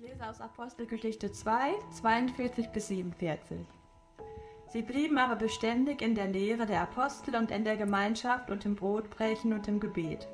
Ich 0.00 0.08
lese 0.08 0.28
aus 0.28 0.40
Apostelgeschichte 0.40 1.32
2, 1.32 1.72
42 1.90 2.68
bis 2.68 2.86
47. 2.86 3.58
Sie 4.68 4.82
blieben 4.82 5.18
aber 5.18 5.34
beständig 5.34 6.02
in 6.02 6.14
der 6.14 6.28
Lehre 6.28 6.66
der 6.66 6.82
Apostel 6.82 7.34
und 7.34 7.50
in 7.50 7.64
der 7.64 7.76
Gemeinschaft 7.76 8.48
und 8.48 8.64
im 8.64 8.76
Brotbrechen 8.76 9.52
und 9.52 9.66
im 9.66 9.80
Gebet. 9.80 10.28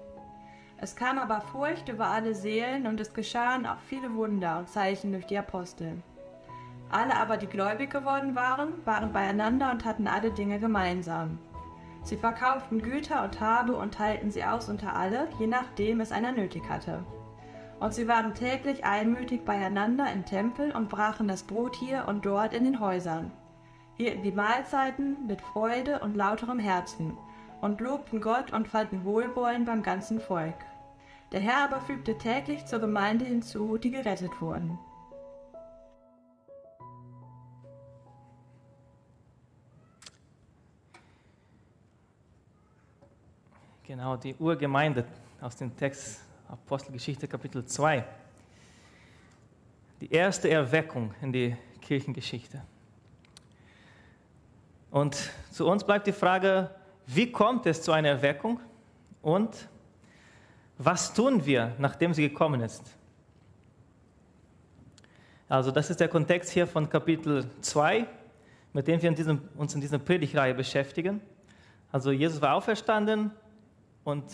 Es 0.77 0.95
kam 0.95 1.19
aber 1.19 1.41
Furcht 1.41 1.89
über 1.89 2.09
alle 2.09 2.35
Seelen 2.35 2.87
und 2.87 3.01
es 3.01 3.15
geschahen 3.15 3.65
auch 3.65 3.81
viele 3.89 4.15
Wunder 4.15 4.59
und 4.59 4.69
Zeichen 4.69 5.13
durch 5.13 5.27
die 5.27 5.39
Apostel. 5.39 6.03
Alle 6.91 7.17
aber, 7.17 7.39
die 7.39 7.47
gläubig 7.47 7.89
geworden 7.89 8.35
waren, 8.35 8.85
waren 8.85 9.15
beieinander 9.15 9.71
und 9.71 9.87
hatten 9.87 10.07
alle 10.07 10.31
Dinge 10.31 10.59
gemeinsam. 10.59 11.39
Sie 12.03 12.19
verkauften 12.19 12.83
Güter 12.83 13.25
und 13.25 13.41
Habe 13.41 13.77
und 13.77 13.95
teilten 13.95 14.31
sie 14.31 14.45
aus 14.45 14.69
unter 14.69 14.95
alle, 14.95 15.29
je 15.39 15.47
nachdem 15.47 16.01
es 16.01 16.13
einer 16.13 16.33
nötig 16.33 16.69
hatte. 16.69 17.03
Und 17.81 17.93
sie 17.93 18.09
waren 18.09 18.35
täglich 18.35 18.85
einmütig 18.85 19.45
beieinander 19.45 20.11
im 20.13 20.25
Tempel 20.25 20.73
und 20.73 20.89
brachen 20.89 21.29
das 21.29 21.43
Brot 21.43 21.77
hier 21.77 22.07
und 22.09 22.25
dort 22.25 22.55
in 22.55 22.65
den 22.65 22.81
Häusern, 22.81 23.31
hielten 23.97 24.23
die 24.23 24.33
Mahlzeiten 24.33 25.27
mit 25.27 25.41
Freude 25.41 26.01
und 26.01 26.17
lauterem 26.17 26.59
Herzen 26.59 27.17
und 27.61 27.81
lobten 27.81 28.21
Gott 28.21 28.53
und 28.53 28.69
fanden 28.69 29.05
Wohlwollen 29.05 29.65
beim 29.65 29.83
ganzen 29.83 30.21
Volk. 30.21 30.57
Der 31.33 31.41
Herr 31.41 31.65
aber 31.65 31.81
fügte 31.81 32.17
täglich 32.17 32.65
zur 32.67 32.79
Gemeinde 32.79 33.25
hinzu, 33.25 33.77
die 33.77 33.91
gerettet 33.91 34.41
wurden. 34.41 34.79
Genau, 43.87 44.17
die 44.17 44.35
Urgemeinde 44.37 45.05
aus 45.41 45.57
dem 45.57 45.77
Text 45.77 46.23
Apostelgeschichte 46.49 47.27
Kapitel 47.27 47.65
2. 47.65 48.05
Die 50.01 50.13
erste 50.13 50.51
Erweckung 50.51 51.15
in 51.21 51.33
die 51.33 51.57
Kirchengeschichte. 51.81 52.63
Und 54.91 55.31
zu 55.51 55.67
uns 55.67 55.85
bleibt 55.85 56.07
die 56.07 56.13
Frage, 56.13 56.71
wie 57.07 57.31
kommt 57.31 57.67
es 57.67 57.83
zu 57.83 57.93
einer 57.93 58.09
Erweckung 58.09 58.61
und 59.23 59.69
was 60.79 61.15
tun 61.15 61.45
wir, 61.47 61.75
nachdem 61.79 62.15
sie 62.15 62.29
gekommen 62.29 62.61
ist? 62.61 62.83
Also 65.49 65.71
das 65.71 65.91
ist 65.91 66.01
der 66.01 66.09
Kontext 66.09 66.51
hier 66.51 66.67
von 66.67 66.89
Kapitel 66.89 67.49
2, 67.61 68.07
mit 68.73 68.87
dem 68.87 69.01
wir 69.01 69.09
in 69.09 69.15
diesem, 69.15 69.41
uns 69.57 69.75
in 69.75 69.81
dieser 69.81 69.99
Predigreihe 69.99 70.55
beschäftigen. 70.55 71.21
Also 71.93 72.11
Jesus 72.11 72.41
war 72.41 72.55
auferstanden, 72.55 73.31
und 74.05 74.25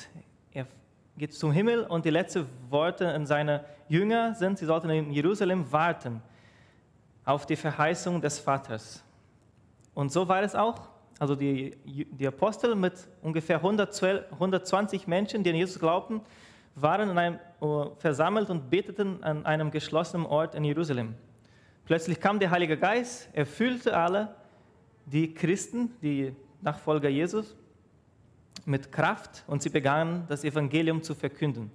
geht 1.21 1.35
zum 1.35 1.53
Himmel 1.53 1.83
und 1.83 2.07
die 2.07 2.11
letzten 2.11 2.47
Worte 2.71 3.07
an 3.13 3.27
seine 3.27 3.63
Jünger 3.89 4.35
sind, 4.35 4.59
sie 4.59 4.65
sollten 4.65 4.89
in 4.89 5.13
Jerusalem 5.13 5.71
warten 5.71 6.23
auf 7.27 7.45
die 7.45 7.57
Verheißung 7.57 8.23
des 8.23 8.39
Vaters. 8.39 9.05
Und 9.93 10.11
so 10.11 10.29
war 10.29 10.43
es 10.43 10.55
auch. 10.55 10.89
Also 11.19 11.37
die, 11.37 11.77
die 11.85 12.27
Apostel 12.27 12.75
mit 12.75 12.95
ungefähr 13.21 13.57
112, 13.57 14.33
120 14.33 15.07
Menschen, 15.07 15.45
die 15.45 15.51
an 15.51 15.57
Jesus 15.57 15.79
glaubten, 15.79 16.23
waren 16.75 17.11
in 17.11 17.19
einem, 17.19 17.39
uh, 17.61 17.95
versammelt 17.97 18.49
und 18.49 18.71
beteten 18.71 19.23
an 19.23 19.45
einem 19.45 19.71
geschlossenen 19.71 20.25
Ort 20.25 20.55
in 20.55 20.65
Jerusalem. 20.65 21.17
Plötzlich 21.85 22.19
kam 22.19 22.39
der 22.39 22.51
Heilige 22.51 22.79
Geist, 22.79 23.29
erfüllte 23.35 23.95
alle 23.95 24.35
die 25.05 25.35
Christen, 25.35 25.91
die 26.01 26.35
Nachfolger 26.63 27.11
Jesus, 27.11 27.55
mit 28.65 28.93
Kraft 28.93 29.45
und 29.47 29.63
sie 29.63 29.71
begannen 29.71 30.25
das 30.29 30.45
Evangelium 30.45 31.03
zu 31.03 31.15
verkünden. 31.15 31.71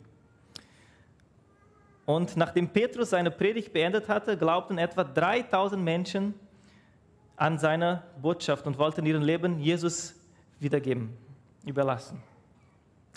Und 2.06 2.38
nachdem 2.38 2.70
Petrus 2.70 3.10
seine 3.10 3.32
Predigt 3.32 3.74
beendet 3.74 4.08
hatte, 4.08 4.38
glaubten 4.38 4.78
etwa 4.78 5.04
3000 5.04 5.82
Menschen 5.82 6.36
an 7.36 7.58
seine 7.58 8.04
Botschaft 8.22 8.68
und 8.68 8.78
wollten 8.78 9.06
ihren 9.06 9.24
Leben 9.24 9.60
Jesus 9.60 10.16
wiedergeben, 10.60 11.16
überlassen. 11.66 12.22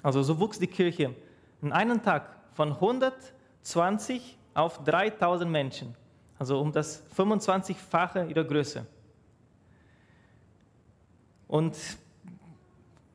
Also 0.03 0.23
so 0.23 0.41
wuchs 0.41 0.59
die 0.59 0.67
Kirche 0.67 1.15
in 1.61 1.73
einem 1.73 2.03
Tag 2.03 2.35
von 2.55 2.73
120 2.73 4.37
auf 4.55 4.83
3000 4.85 5.51
Menschen, 5.51 5.95
also 6.39 6.61
um 6.61 6.73
das 6.73 7.05
25-fache 7.17 8.29
ihrer 8.29 8.45
Größe. 8.45 8.87
Und 11.47 11.77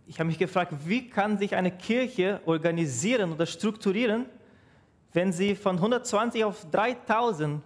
ich 0.08 0.20
habe 0.20 0.28
mich 0.28 0.38
gefragt, 0.38 0.74
wie 0.86 1.10
kann 1.10 1.38
sich 1.38 1.56
eine 1.56 1.72
Kirche 1.72 2.42
organisieren 2.46 3.32
oder 3.32 3.46
strukturieren, 3.46 4.26
wenn 5.14 5.32
sie 5.32 5.56
von 5.56 5.78
120 5.78 6.44
auf 6.44 6.70
3000 6.72 7.62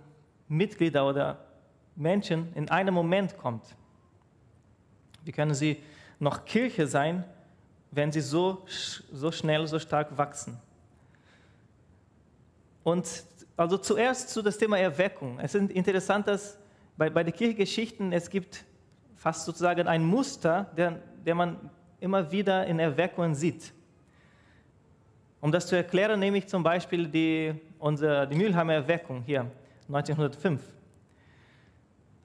Mitglieder 0.48 1.08
oder 1.08 1.46
Menschen 1.96 2.54
in 2.54 2.70
einem 2.70 2.94
Moment 2.94 3.38
kommt? 3.38 3.64
Wie 5.24 5.32
können 5.32 5.54
sie 5.54 5.82
noch 6.20 6.46
Kirche 6.46 6.88
sein, 6.88 7.24
wenn 7.92 8.12
sie 8.12 8.22
so, 8.22 8.66
so 9.12 9.32
schnell, 9.32 9.68
so 9.68 9.80
stark 9.80 10.18
wachsen? 10.18 10.60
Und 12.84 13.26
also 13.58 13.78
zuerst 13.78 14.30
zu 14.30 14.42
das 14.42 14.58
Thema 14.58 14.78
Erweckung. 14.78 15.40
Es 15.40 15.56
ist 15.56 15.72
interessant, 15.72 16.28
dass 16.28 16.58
bei, 16.96 17.10
bei 17.10 17.24
den 17.24 17.34
Kirchengeschichten 17.34 18.14
es 18.14 18.30
gibt 18.30 18.64
fast 19.16 19.46
sozusagen 19.46 19.88
ein 19.88 20.06
Muster, 20.06 20.72
der, 20.78 21.02
der 21.26 21.36
man 21.36 21.70
immer 22.00 22.32
wieder 22.32 22.66
in 22.68 22.80
Erweckungen 22.80 23.36
sieht. 23.36 23.74
Um 25.40 25.52
das 25.52 25.68
zu 25.68 25.76
erklären, 25.76 26.20
nehme 26.20 26.38
ich 26.38 26.48
zum 26.48 26.64
Beispiel 26.64 27.08
die, 27.08 27.54
unsere, 27.80 28.28
die 28.28 28.36
Mülheimer 28.36 28.74
Erweckung 28.74 29.24
hier, 29.26 29.50
1905. 29.88 30.62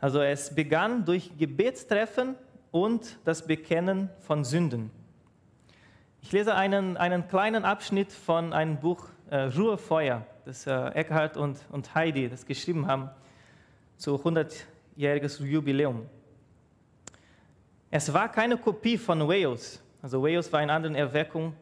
Also 0.01 0.21
es 0.21 0.55
begann 0.55 1.05
durch 1.05 1.31
Gebetstreffen 1.39 2.35
und 2.71 3.19
das 3.25 3.47
Bekennen 3.47 4.09
von 4.21 4.45
Sünden. 4.45 4.91
Ich 6.23 6.33
lese 6.33 6.55
einen, 6.55 6.97
einen 6.97 7.29
kleinen 7.29 7.65
Abschnitt 7.65 8.13
von 8.13 8.53
einem 8.53 8.79
Buch 8.79 9.07
äh, 9.31 9.43
Ruhefeuer, 9.43 10.27
das 10.45 10.67
äh, 10.67 10.89
Eckhard 10.89 11.37
und, 11.37 11.59
und 11.71 11.95
Heidi 11.95 12.29
das 12.29 12.47
geschrieben 12.47 12.87
haben 12.87 13.11
zu 13.97 14.17
100-jähriges 14.17 15.43
Jubiläum. 15.45 16.07
Es 17.95 18.11
war 18.11 18.33
keine 18.33 18.57
Kopie 18.57 18.97
von 18.97 19.29
Wales. 19.29 19.79
Also 20.01 20.23
Wales 20.23 20.51
war 20.51 20.61
eine 20.61 20.73
andere 20.73 20.97
Erweckung 20.97 21.53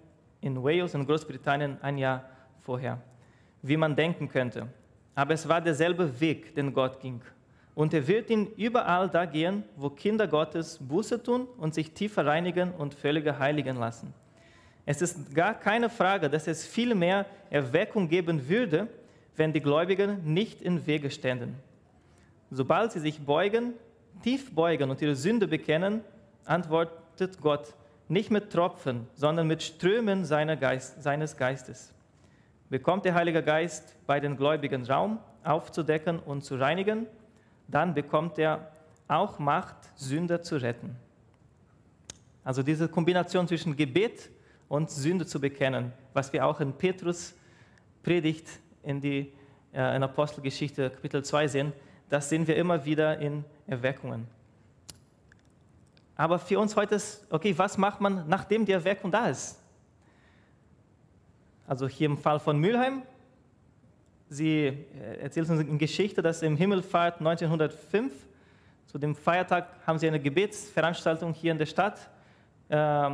in 0.41 0.63
Wales 0.63 0.95
in 0.95 1.05
Großbritannien 1.05 1.77
ein 1.83 1.99
Jahr 1.99 2.25
vorher, 2.61 3.01
wie 3.63 3.77
man 3.77 3.97
denken 3.97 4.29
könnte. 4.29 4.69
Aber 5.17 5.35
es 5.35 5.49
war 5.49 5.61
derselbe 5.61 6.21
Weg, 6.21 6.55
den 6.55 6.73
Gott 6.73 7.01
ging. 7.01 7.21
Und 7.75 7.93
er 7.95 8.07
wird 8.07 8.31
ihn 8.31 8.47
überall 8.57 9.09
da 9.09 9.25
gehen, 9.25 9.65
wo 9.75 9.91
Kinder 9.91 10.29
Gottes 10.29 10.79
Buße 10.79 11.21
tun 11.21 11.49
und 11.59 11.75
sich 11.75 11.91
tiefer 11.91 12.25
reinigen 12.25 12.71
und 12.75 12.95
völliger 12.95 13.37
heiligen 13.37 13.77
lassen. 13.77 14.15
Es 14.87 15.03
ist 15.03 15.35
gar 15.35 15.55
keine 15.55 15.91
Frage, 15.91 16.31
dass 16.31 16.47
es 16.47 16.65
viel 16.65 16.95
mehr 16.95 17.27
Erweckung 17.51 18.09
geben 18.09 18.49
würde, 18.49 18.87
wenn 19.35 19.53
die 19.53 19.61
Gläubigen 19.61 20.33
nicht 20.33 20.63
im 20.63 20.87
Wege 20.87 21.11
ständen. 21.11 21.57
Sobald 22.53 22.93
sie 22.93 23.01
sich 23.01 23.19
beugen, 23.19 23.73
tief 24.23 24.55
beugen 24.55 24.91
und 24.91 25.03
ihre 25.03 25.17
Sünde 25.17 25.49
bekennen, 25.49 26.05
antwortet 26.45 27.41
Gott 27.41 27.75
nicht 28.09 28.31
mit 28.31 28.53
Tropfen, 28.53 29.07
sondern 29.15 29.47
mit 29.47 29.63
Strömen 29.63 30.27
Geist, 30.59 31.03
seines 31.03 31.37
Geistes. 31.37 31.93
Bekommt 32.69 33.05
der 33.05 33.15
Heilige 33.15 33.43
Geist 33.43 33.97
bei 34.07 34.21
den 34.21 34.37
Gläubigen 34.37 34.85
Raum, 34.85 35.19
aufzudecken 35.45 36.19
und 36.19 36.43
zu 36.43 36.57
reinigen, 36.57 37.07
dann 37.69 37.95
bekommt 37.95 38.39
er 38.39 38.71
auch 39.07 39.39
Macht, 39.39 39.77
Sünder 39.97 40.43
zu 40.43 40.57
retten. 40.57 40.97
Also 42.45 42.63
diese 42.63 42.89
Kombination 42.89 43.47
zwischen 43.47 43.77
Gebet 43.77 44.31
und 44.69 44.91
Sünde 44.91 45.27
zu 45.27 45.41
bekennen, 45.41 45.93
was 46.13 46.33
wir 46.33 46.47
auch 46.47 46.61
in 46.61 46.73
Petrus 46.73 47.35
Predigt 48.03 48.49
in, 48.83 49.01
die, 49.01 49.33
äh, 49.73 49.97
in 49.97 50.03
Apostelgeschichte 50.03 50.91
Kapitel 50.91 51.23
2 51.23 51.49
sehen, 51.49 51.73
das 52.09 52.29
sehen 52.29 52.47
wir 52.47 52.57
immer 52.57 52.85
wieder 52.85 53.19
in 53.19 53.45
Erweckungen. 53.67 54.27
Aber 56.21 56.39
für 56.39 56.61
uns 56.61 56.77
heute 56.77 56.97
ist, 56.97 57.27
okay, 57.31 57.57
was 57.57 57.79
macht 57.79 57.99
man, 57.99 58.29
nachdem 58.29 58.67
die 58.67 58.73
Erweckung 58.73 59.11
da 59.11 59.29
ist? 59.29 59.59
Also 61.67 61.89
hier 61.89 62.11
im 62.11 62.19
Fall 62.19 62.39
von 62.39 62.59
Mülheim, 62.59 63.05
sie 64.29 64.67
äh, 64.67 65.23
erzählt 65.23 65.49
uns 65.49 65.61
eine 65.61 65.79
Geschichte, 65.79 66.21
dass 66.21 66.43
im 66.43 66.59
Himmelfahrt 66.59 67.21
1905, 67.21 68.13
zu 68.85 68.99
dem 68.99 69.15
Feiertag, 69.15 69.71
haben 69.87 69.99
sie 69.99 70.09
eine 70.09 70.21
Gebetsveranstaltung 70.21 71.33
hier 71.33 71.53
in 71.53 71.59
der 71.59 71.65
Stadt 71.65 72.11
äh, 72.69 73.11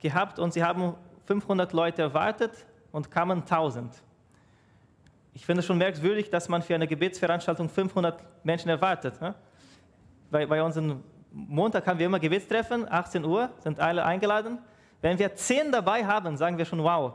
gehabt 0.00 0.38
und 0.38 0.54
sie 0.54 0.64
haben 0.64 0.94
500 1.26 1.74
Leute 1.74 2.00
erwartet 2.00 2.52
und 2.90 3.10
kamen 3.10 3.40
1000. 3.40 4.02
Ich 5.34 5.44
finde 5.44 5.60
es 5.60 5.66
schon 5.66 5.76
merkwürdig, 5.76 6.30
dass 6.30 6.48
man 6.48 6.62
für 6.62 6.74
eine 6.74 6.86
Gebetsveranstaltung 6.86 7.68
500 7.68 8.18
Menschen 8.44 8.70
erwartet. 8.70 9.20
Ne? 9.20 9.34
Bei, 10.30 10.46
bei 10.46 10.62
unseren 10.62 11.04
Montag 11.36 11.86
haben 11.86 11.98
wir 11.98 12.06
immer 12.06 12.18
Gebetstreffen, 12.18 12.90
18 12.90 13.22
Uhr, 13.22 13.50
sind 13.58 13.78
alle 13.78 14.06
eingeladen. 14.06 14.58
Wenn 15.02 15.18
wir 15.18 15.34
zehn 15.34 15.70
dabei 15.70 16.06
haben, 16.06 16.38
sagen 16.38 16.56
wir 16.56 16.64
schon 16.64 16.82
wow. 16.82 17.12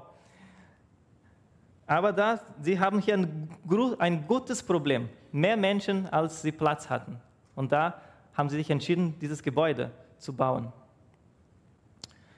Aber 1.87 2.13
da, 2.13 2.39
sie 2.61 2.79
haben 2.79 2.99
hier 2.99 3.15
ein, 3.15 3.49
ein 3.97 4.27
gutes 4.27 4.61
Problem. 4.61 5.09
Mehr 5.31 5.57
Menschen, 5.57 6.07
als 6.07 6.43
sie 6.43 6.51
Platz 6.51 6.87
hatten. 6.87 7.19
Und 7.55 7.71
da 7.71 7.99
haben 8.35 8.47
sie 8.47 8.57
sich 8.57 8.69
entschieden, 8.69 9.17
dieses 9.19 9.41
Gebäude 9.41 9.89
zu 10.19 10.33
bauen. 10.33 10.71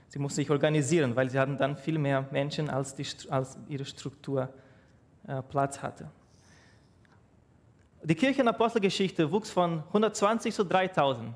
Sie 0.07 0.19
mussten 0.19 0.37
sich 0.37 0.49
organisieren, 0.49 1.17
weil 1.17 1.29
sie 1.29 1.37
hatten 1.37 1.57
dann 1.57 1.75
viel 1.75 1.99
mehr 1.99 2.25
Menschen, 2.31 2.69
als, 2.69 2.95
die, 2.95 3.05
als 3.29 3.57
ihre 3.67 3.83
Struktur 3.83 4.47
äh, 5.27 5.41
Platz 5.41 5.81
hatte. 5.81 6.09
Die 8.03 8.15
Kirchenapostelgeschichte 8.15 9.29
wuchs 9.31 9.51
von 9.51 9.79
120 9.89 10.55
zu 10.55 10.63
3000. 10.63 11.35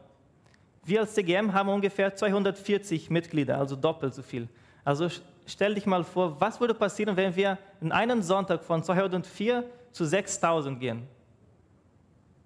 Wir 0.88 1.02
als 1.02 1.16
CGM 1.16 1.52
haben 1.52 1.68
ungefähr 1.68 2.16
240 2.16 3.10
Mitglieder, 3.10 3.58
also 3.58 3.76
doppelt 3.76 4.14
so 4.14 4.22
viel. 4.22 4.48
Also 4.86 5.10
stell 5.46 5.76
dich 5.76 5.86
mal 5.86 6.06
vor, 6.06 6.40
was 6.40 6.62
würde 6.62 6.74
passieren, 6.74 7.18
wenn 7.18 7.36
wir 7.36 7.58
in 7.82 7.92
einem 7.92 8.22
Sonntag 8.22 8.64
von 8.64 8.82
204 8.82 9.66
zu 9.92 10.06
6000 10.06 10.80
gehen? 10.80 11.06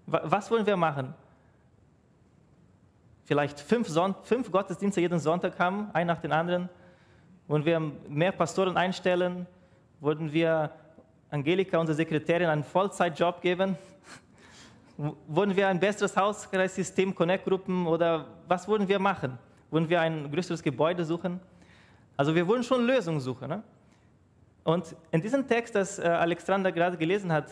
Was 0.08 0.50
wollen 0.50 0.66
wir 0.66 0.76
machen? 0.76 1.14
Vielleicht 3.26 3.60
fünf, 3.60 3.88
Son 3.88 4.16
fünf 4.24 4.52
Gottesdienste 4.52 5.02
jeden 5.02 5.20
Sonntag 5.20 5.60
haben, 5.60 5.92
ein 5.94 6.08
nach 6.08 6.20
dem 6.20 6.32
anderen? 6.32 6.68
Wollen 7.48 7.64
wir 7.64 7.80
mehr 7.80 8.32
Pastoren 8.32 8.76
einstellen? 8.76 9.46
Würden 10.00 10.34
wir 10.34 10.72
Angelika, 11.30 11.78
unsere 11.78 11.96
Sekretärin, 11.96 12.48
einen 12.48 12.64
Vollzeitjob 12.64 13.40
geben? 13.40 13.78
Wollen 15.28 15.56
wir 15.56 15.68
ein 15.68 15.80
besseres 15.80 16.16
Hauskreissystem, 16.16 17.16
Connect-Gruppen 17.16 17.88
oder 17.88 18.28
was 18.48 18.68
wollen 18.68 18.88
wir 18.88 19.00
machen? 19.00 19.40
Wollen 19.72 19.90
wir 19.90 20.00
ein 20.00 20.30
größeres 20.32 20.62
Gebäude 20.62 21.04
suchen? 21.06 21.40
Also 22.16 22.36
wir 22.36 22.48
wollen 22.48 22.64
schon 22.64 22.86
Lösungen 22.86 23.20
suchen. 23.20 23.50
Ne? 23.50 23.64
Und 24.64 24.96
in 25.10 25.22
diesem 25.22 25.48
Text, 25.48 25.74
das 25.74 25.98
äh, 25.98 26.04
Alexander 26.04 26.72
gerade 26.72 26.98
gelesen 26.98 27.32
hat, 27.32 27.48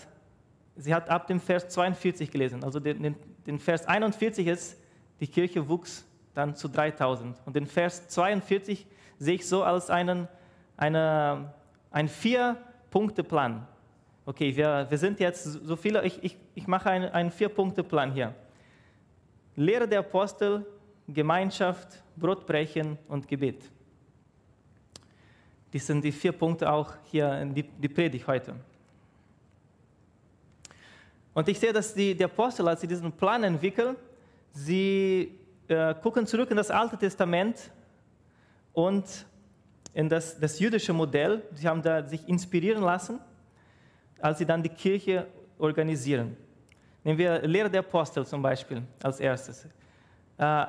sie 0.75 0.93
hat 0.93 1.09
ab 1.09 1.25
dem 1.25 1.39
Vers 1.39 1.67
42 1.69 2.29
gelesen. 2.29 2.63
Also 2.63 2.79
den, 2.79 3.01
den, 3.01 3.15
den 3.47 3.57
Vers 3.57 3.87
41 3.87 4.45
ist, 4.45 4.77
die 5.19 5.27
Kirche 5.27 5.67
wuchs 5.67 6.05
dann 6.35 6.55
zu 6.55 6.67
3000. 6.67 7.35
Und 7.47 7.55
den 7.55 7.65
Vers 7.65 8.09
42 8.09 8.85
sehe 9.17 9.35
ich 9.35 9.47
so 9.47 9.63
als 9.63 9.89
einen, 9.89 10.27
eine, 10.77 11.51
ein 11.89 12.07
Vier-Punkte-Plan. 12.07 13.65
Okay, 14.29 14.55
wir, 14.55 14.85
wir 14.87 14.97
sind 14.99 15.19
jetzt 15.19 15.43
so 15.43 15.75
viele, 15.75 16.05
ich, 16.05 16.23
ich, 16.23 16.37
ich 16.53 16.67
mache 16.67 16.91
einen, 16.91 17.09
einen 17.09 17.31
Vier-Punkte-Plan 17.31 18.11
hier. 18.11 18.35
Lehre 19.55 19.87
der 19.87 20.01
Apostel, 20.01 20.63
Gemeinschaft, 21.07 22.03
Brotbrechen 22.15 22.99
und 23.07 23.27
Gebet. 23.27 23.63
Das 25.73 25.87
sind 25.87 26.03
die 26.03 26.11
vier 26.11 26.31
Punkte 26.31 26.71
auch 26.71 26.93
hier 27.05 27.41
in 27.41 27.55
die, 27.55 27.63
die 27.63 27.89
Predigt 27.89 28.27
heute. 28.27 28.53
Und 31.33 31.49
ich 31.49 31.57
sehe, 31.57 31.73
dass 31.73 31.91
die, 31.95 32.13
die 32.13 32.23
Apostel, 32.23 32.67
als 32.67 32.81
sie 32.81 32.87
diesen 32.87 33.11
Plan 33.11 33.43
entwickeln, 33.43 33.95
sie 34.51 35.39
äh, 35.67 35.95
gucken 35.95 36.27
zurück 36.27 36.51
in 36.51 36.57
das 36.57 36.69
Alte 36.69 36.97
Testament 36.97 37.71
und 38.73 39.25
in 39.95 40.07
das, 40.07 40.39
das 40.39 40.59
jüdische 40.59 40.93
Modell. 40.93 41.41
Sie 41.55 41.67
haben 41.67 41.81
da 41.81 42.03
sich 42.05 42.29
inspirieren 42.29 42.83
lassen, 42.83 43.19
als 44.21 44.37
sie 44.39 44.45
dann 44.45 44.61
die 44.61 44.69
Kirche 44.69 45.27
organisieren. 45.57 46.35
Nehmen 47.03 47.17
wir 47.17 47.41
Lehre 47.41 47.69
der 47.69 47.79
Apostel 47.79 48.25
zum 48.25 48.41
Beispiel 48.41 48.81
als 49.01 49.19
erstes. 49.19 49.67
Äh, 50.37 50.65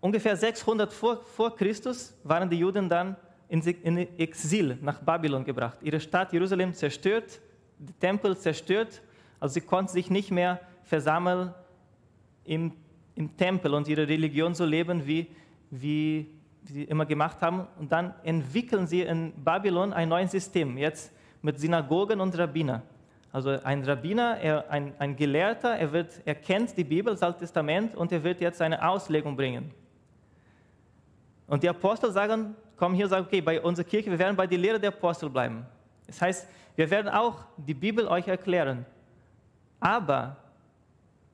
ungefähr 0.00 0.36
600 0.36 0.92
vor, 0.92 1.24
vor 1.24 1.54
Christus 1.54 2.14
waren 2.24 2.48
die 2.48 2.58
Juden 2.58 2.88
dann 2.88 3.16
in, 3.48 3.96
Exil 4.18 4.78
nach 4.80 5.00
Babylon 5.00 5.44
gebracht. 5.44 5.78
Ihre 5.82 6.00
Stadt 6.00 6.32
Jerusalem 6.32 6.72
zerstört, 6.72 7.40
die 7.78 7.92
Tempel 7.94 8.36
zerstört, 8.36 9.02
also 9.38 9.54
sie 9.54 9.60
konnten 9.60 9.92
sich 9.92 10.10
nicht 10.10 10.30
mehr 10.30 10.60
versammeln 10.84 11.52
im, 12.44 12.72
im 13.14 13.36
Tempel 13.36 13.74
und 13.74 13.88
ihre 13.88 14.06
Religion 14.06 14.54
so 14.54 14.64
leben, 14.64 15.06
wie, 15.06 15.26
wie 15.70 16.30
sie 16.64 16.84
immer 16.84 17.06
gemacht 17.06 17.40
haben. 17.40 17.66
Und 17.78 17.90
dann 17.90 18.14
entwickeln 18.22 18.86
sie 18.86 19.02
in 19.02 19.32
Babylon 19.42 19.92
ein 19.92 20.08
neues 20.08 20.30
System, 20.30 20.78
jetzt 20.78 21.12
mit 21.42 21.58
Synagogen 21.58 22.20
und 22.20 22.36
Rabbiner. 22.38 22.82
Also 23.32 23.50
ein 23.62 23.84
Rabbiner, 23.84 24.38
er, 24.38 24.70
ein, 24.70 24.92
ein 24.98 25.14
Gelehrter, 25.16 25.76
er, 25.76 25.92
wird, 25.92 26.20
er 26.24 26.34
kennt 26.34 26.76
die 26.76 26.84
Bibel, 26.84 27.12
das 27.12 27.22
Alte 27.22 27.40
Testament 27.40 27.94
und 27.94 28.10
er 28.10 28.22
wird 28.24 28.40
jetzt 28.40 28.60
eine 28.60 28.86
Auslegung 28.86 29.36
bringen. 29.36 29.70
Und 31.46 31.62
die 31.62 31.68
Apostel 31.68 32.10
sagen, 32.12 32.56
kommen 32.76 32.94
hier 32.94 33.04
und 33.04 33.10
sagen, 33.10 33.26
okay, 33.26 33.40
bei 33.40 33.60
unserer 33.60 33.86
Kirche, 33.86 34.10
wir 34.10 34.18
werden 34.18 34.36
bei 34.36 34.46
der 34.46 34.58
Lehre 34.58 34.80
der 34.80 34.88
Apostel 34.88 35.28
bleiben. 35.28 35.66
Das 36.06 36.20
heißt, 36.22 36.48
wir 36.76 36.90
werden 36.90 37.08
auch 37.08 37.44
die 37.56 37.74
Bibel 37.74 38.06
euch 38.06 38.26
erklären. 38.26 38.86
Aber 39.78 40.36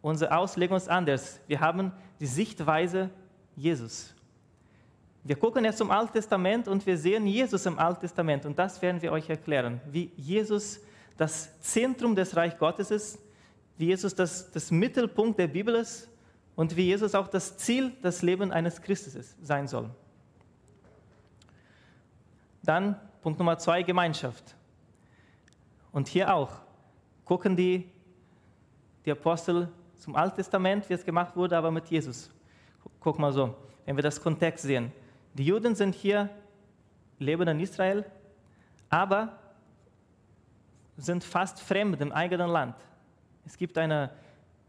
unsere 0.02 0.37
Auslegung 0.37 0.76
ist 0.76 0.88
anders. 0.88 1.41
Wir 1.47 1.61
haben 1.61 1.93
die 2.19 2.26
Sichtweise 2.26 3.11
Jesus. 3.55 4.16
Wir 5.26 5.34
gucken 5.34 5.64
jetzt 5.64 5.78
zum 5.78 5.90
Alten 5.90 6.12
Testament 6.12 6.69
und 6.69 6.87
wir 6.87 6.96
sehen 6.96 7.26
Jesus 7.26 7.67
im 7.67 7.81
Alten 7.81 8.02
Testament 8.02 8.46
und 8.46 8.56
das 8.56 8.81
werden 8.81 9.02
wir 9.02 9.11
euch 9.11 9.28
erklären, 9.28 9.81
wie 9.90 10.12
Jesus 10.14 10.81
das 11.17 11.61
Zentrum 11.61 12.14
des 12.14 12.37
Reich 12.37 12.56
Gottes 12.56 12.93
ist, 12.93 13.19
wie 13.76 13.87
Jesus 13.87 14.14
das, 14.14 14.52
das 14.52 14.70
Mittelpunkt 14.70 15.37
der 15.40 15.49
Bibel 15.49 15.75
ist 15.75 16.08
und 16.55 16.76
wie 16.76 16.84
Jesus 16.84 17.17
auch 17.17 17.26
das 17.26 17.56
Ziel 17.56 17.90
des 18.05 18.23
Lebens 18.23 18.52
eines 18.52 18.81
Christus 18.81 19.17
ist, 19.17 19.44
sein 19.44 19.67
soll. 19.67 19.90
Dann 22.62 22.94
Punkt 23.20 23.40
Nummer 23.40 23.58
zwei, 23.58 23.82
Gemeinschaft. 23.82 24.55
Und 25.90 26.06
hier 26.06 26.32
auch 26.32 26.52
gucken 27.25 27.56
die, 27.56 27.90
die 29.05 29.11
Apostel 29.11 29.69
zum 29.99 30.14
Alten 30.14 30.37
Testament, 30.37 30.88
wie 30.88 30.94
es 30.94 31.05
gemacht 31.05 31.34
wurde, 31.34 31.58
aber 31.58 31.73
mit 31.73 31.87
Jesus. 31.87 32.31
Guck 33.00 33.19
mal 33.19 33.32
so, 33.32 33.56
wenn 33.87 33.96
wir 33.96 34.05
das 34.05 34.23
Kontext 34.23 34.64
sehen. 34.64 34.93
Die 35.37 35.44
Juden 35.44 35.75
sind 35.75 35.94
hier, 35.94 36.31
leben 37.19 37.47
in 37.47 37.61
Israel, 37.61 38.06
aber 38.88 39.38
sind 40.97 41.23
fast 41.23 41.61
fremd 41.61 42.00
im 42.00 42.11
eigenen 42.11 42.49
Land. 42.49 42.75
Es 43.44 43.55
gibt 43.59 43.77
eine 43.77 44.11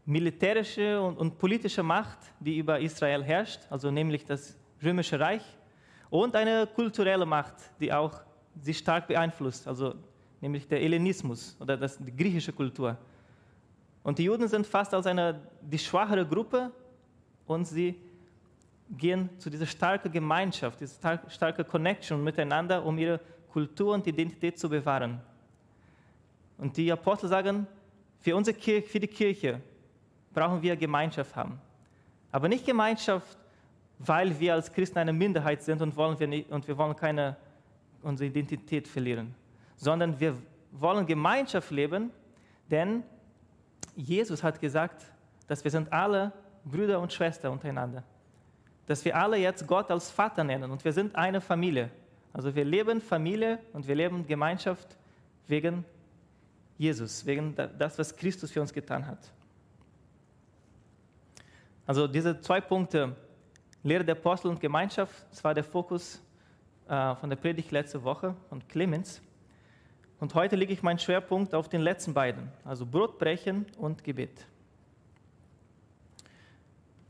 militärische 0.04 1.00
und, 1.00 1.16
und 1.16 1.38
politische 1.38 1.82
Macht, 1.82 2.18
die 2.38 2.58
über 2.58 2.80
Israel 2.80 3.24
herrscht, 3.24 3.60
also 3.70 3.90
nämlich 3.90 4.26
das 4.26 4.58
römische 4.82 5.18
Reich 5.18 5.42
und 6.10 6.36
eine 6.36 6.66
kulturelle 6.66 7.24
Macht, 7.24 7.54
die 7.80 7.90
auch 7.90 8.20
sie 8.60 8.74
stark 8.74 9.06
beeinflusst, 9.08 9.66
also 9.66 9.94
nämlich 10.38 10.68
der 10.68 10.80
Hellenismus 10.80 11.56
oder 11.60 11.78
das, 11.78 11.96
die 11.96 12.14
griechische 12.14 12.52
Kultur. 12.52 12.98
Und 14.02 14.18
die 14.18 14.24
Juden 14.24 14.46
sind 14.48 14.66
fast 14.66 14.92
als 14.92 15.06
eine 15.06 15.40
die 15.62 15.78
schwachere 15.78 16.26
Gruppe 16.26 16.70
und 17.46 17.64
sie 17.64 17.98
gehen 18.96 19.28
zu 19.38 19.50
dieser 19.50 19.66
starken 19.66 20.10
Gemeinschaft, 20.10 20.80
dieser 20.80 21.20
starke 21.28 21.64
Connection 21.64 22.22
miteinander, 22.22 22.84
um 22.84 22.96
ihre 22.98 23.20
Kultur 23.52 23.94
und 23.94 24.06
Identität 24.06 24.58
zu 24.58 24.68
bewahren. 24.68 25.20
Und 26.56 26.76
die 26.76 26.90
Apostel 26.90 27.28
sagen, 27.28 27.66
für 28.20 28.34
unsere 28.34 28.56
Kirche, 28.56 28.88
für 28.88 29.00
die 29.00 29.06
Kirche 29.06 29.60
brauchen 30.32 30.62
wir 30.62 30.76
Gemeinschaft 30.76 31.36
haben. 31.36 31.60
Aber 32.30 32.48
nicht 32.48 32.66
Gemeinschaft 32.66 33.38
weil 33.98 34.38
wir 34.38 34.54
als 34.54 34.72
Christen 34.72 34.98
eine 34.98 35.12
Minderheit 35.12 35.62
sind 35.62 35.82
und, 35.82 35.96
wollen 35.96 36.18
wir, 36.18 36.28
nicht, 36.28 36.50
und 36.50 36.66
wir 36.68 36.78
wollen 36.78 36.94
keine 36.94 37.36
unsere 38.02 38.28
Identität 38.28 38.86
verlieren, 38.86 39.34
sondern 39.76 40.18
wir 40.20 40.36
wollen 40.70 41.04
Gemeinschaft 41.04 41.70
leben, 41.70 42.10
denn 42.70 43.02
Jesus 43.96 44.42
hat 44.42 44.60
gesagt, 44.60 45.04
dass 45.48 45.64
wir 45.64 45.70
sind 45.70 45.92
alle 45.92 46.32
Brüder 46.64 47.00
und 47.00 47.12
Schwestern 47.12 47.52
untereinander. 47.52 48.04
Dass 48.88 49.04
wir 49.04 49.14
alle 49.14 49.36
jetzt 49.36 49.66
Gott 49.66 49.90
als 49.90 50.10
Vater 50.10 50.42
nennen 50.42 50.70
und 50.70 50.84
wir 50.84 50.92
sind 50.92 51.14
eine 51.14 51.40
Familie. 51.40 51.90
Also 52.32 52.54
wir 52.54 52.64
leben 52.64 53.00
Familie 53.00 53.60
und 53.72 53.86
wir 53.86 53.94
leben 53.94 54.26
Gemeinschaft 54.26 54.96
wegen 55.46 55.84
Jesus, 56.78 57.24
wegen 57.26 57.54
das, 57.54 57.98
was 57.98 58.16
Christus 58.16 58.50
für 58.50 58.60
uns 58.60 58.72
getan 58.72 59.06
hat. 59.06 59.18
Also 61.86 62.06
diese 62.06 62.40
zwei 62.40 62.60
Punkte, 62.60 63.14
Lehre 63.82 64.04
der 64.04 64.16
Apostel 64.16 64.48
und 64.48 64.60
Gemeinschaft, 64.60 65.26
das 65.30 65.44
war 65.44 65.54
der 65.54 65.64
Fokus 65.64 66.22
äh, 66.88 67.14
von 67.16 67.28
der 67.28 67.36
Predigt 67.36 67.70
letzte 67.70 68.02
Woche 68.02 68.34
von 68.48 68.66
Clemens. 68.68 69.20
Und 70.20 70.34
heute 70.34 70.56
lege 70.56 70.72
ich 70.72 70.82
meinen 70.82 70.98
Schwerpunkt 70.98 71.54
auf 71.54 71.68
den 71.68 71.82
letzten 71.82 72.14
beiden, 72.14 72.50
also 72.64 72.86
Brotbrechen 72.86 73.66
und 73.76 74.02
Gebet. 74.02 74.46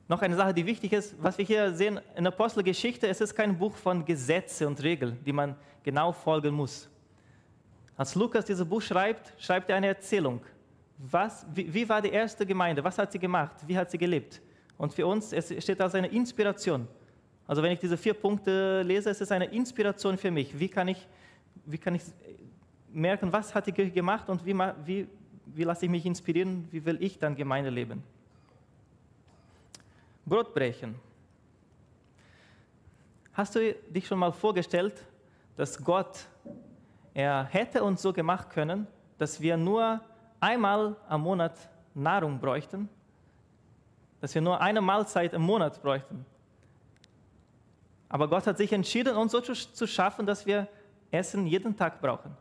Noch 0.09 0.23
eine 0.23 0.35
Sache, 0.35 0.55
die 0.55 0.65
wichtig 0.65 0.95
ist, 0.95 1.15
was 1.23 1.37
wir 1.37 1.45
hier 1.45 1.71
sehen 1.75 2.01
in 2.17 2.25
der 2.25 2.33
Apostelgeschichte, 2.33 3.07
es 3.07 3.21
ist 3.21 3.35
kein 3.35 3.57
Buch 3.59 3.77
von 3.77 4.03
Gesetze 4.03 4.67
und 4.67 4.83
Regeln, 4.83 5.19
die 5.25 5.33
man 5.33 5.55
genau 5.83 6.13
folgen 6.13 6.55
muss. 6.55 6.89
Als 7.95 8.15
Lukas 8.15 8.47
dieses 8.47 8.67
Buch 8.67 8.81
schreibt, 8.81 9.35
schreibt 9.37 9.69
er 9.69 9.77
eine 9.77 9.89
Erzählung. 9.89 10.41
Was, 10.97 11.45
wie, 11.53 11.73
wie 11.73 11.87
war 11.87 12.01
die 12.01 12.09
erste 12.09 12.47
Gemeinde? 12.47 12.83
Was 12.83 12.97
hat 12.97 13.13
sie 13.13 13.19
gemacht? 13.19 13.57
Wie 13.67 13.77
hat 13.77 13.91
sie 13.91 13.99
gelebt? 13.99 14.41
Und 14.79 14.95
für 14.95 15.07
uns 15.07 15.33
es 15.33 15.53
steht 15.63 15.81
als 15.81 15.95
eine 15.95 16.07
Inspiration. 16.07 16.89
Also 17.47 17.63
wenn 17.63 17.73
ich 17.73 17.79
diese 17.79 17.99
vier 17.99 18.15
Punkte 18.15 18.83
lese, 18.83 19.11
es 19.11 19.21
ist 19.21 19.31
eine 19.31 19.45
Inspiration 19.47 20.17
für 20.17 20.31
mich. 20.31 20.59
Wie 20.59 20.69
kann 20.69 20.89
ich, 20.89 21.07
wie 21.67 21.79
kann 21.79 21.95
ich 21.95 22.03
merken, 22.91 23.31
was 23.31 23.55
hat 23.55 23.67
die 23.67 23.73
Kirche 23.73 23.93
gemacht 23.93 24.31
und 24.31 24.45
wie, 24.47 24.55
wie, 24.87 25.07
wie 25.45 25.65
lasse 25.65 25.85
ich 25.85 25.91
mich 25.91 26.07
inspirieren, 26.07 26.67
wie 26.71 26.83
will 26.83 26.97
ich 27.03 27.19
dann 27.19 27.37
Gemeinde 27.37 27.69
leben. 27.69 28.03
Brotbrechen. 30.29 30.95
Hast 33.33 33.55
du 33.55 33.73
dich 33.89 34.07
schon 34.07 34.19
mal 34.19 34.33
vorgestellt, 34.33 35.05
dass 35.57 35.83
Gott, 35.83 36.27
er 37.15 37.45
hätte 37.45 37.83
uns 37.83 38.03
so 38.03 38.13
gemacht 38.13 38.51
können, 38.51 38.87
dass 39.17 39.41
wir 39.41 39.57
nur 39.57 40.01
einmal 40.41 40.97
am 41.09 41.23
Monat 41.23 41.57
Nahrung 41.95 42.39
bräuchten? 42.39 42.89
Dass 44.21 44.35
wir 44.35 44.43
nur 44.43 44.61
eine 44.61 44.81
Mahlzeit 44.81 45.33
im 45.33 45.43
Monat 45.43 45.81
bräuchten? 45.83 46.27
Aber 48.09 48.29
Gott 48.29 48.47
hat 48.47 48.59
sich 48.59 48.73
entschieden, 48.73 49.17
uns 49.17 49.33
so 49.33 49.41
zu 49.41 49.87
schaffen, 49.87 50.27
dass 50.27 50.47
wir 50.47 50.67
Essen 51.11 51.47
jeden 51.47 51.77
Tag 51.77 52.01
brauchen. 52.01 52.37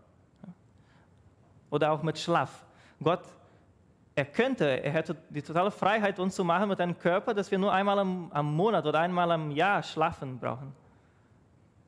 Oder 1.70 1.92
auch 1.92 2.02
mit 2.02 2.18
Schlaf. 2.18 2.66
Gott, 3.02 3.24
er 4.18 4.26
könnte, 4.26 4.66
er 4.66 4.92
hätte 4.94 5.16
die 5.30 5.44
totale 5.44 5.70
Freiheit, 5.70 6.18
uns 6.18 6.34
zu 6.34 6.44
machen 6.44 6.70
mit 6.70 6.82
einem 6.82 6.98
Körper, 6.98 7.36
dass 7.36 7.52
wir 7.52 7.60
nur 7.60 7.72
einmal 7.72 8.00
am, 8.00 8.32
am 8.32 8.52
Monat 8.52 8.84
oder 8.88 9.00
einmal 9.00 9.30
am 9.30 9.52
Jahr 9.52 9.84
schlafen 9.84 10.40
brauchen. 10.40 10.74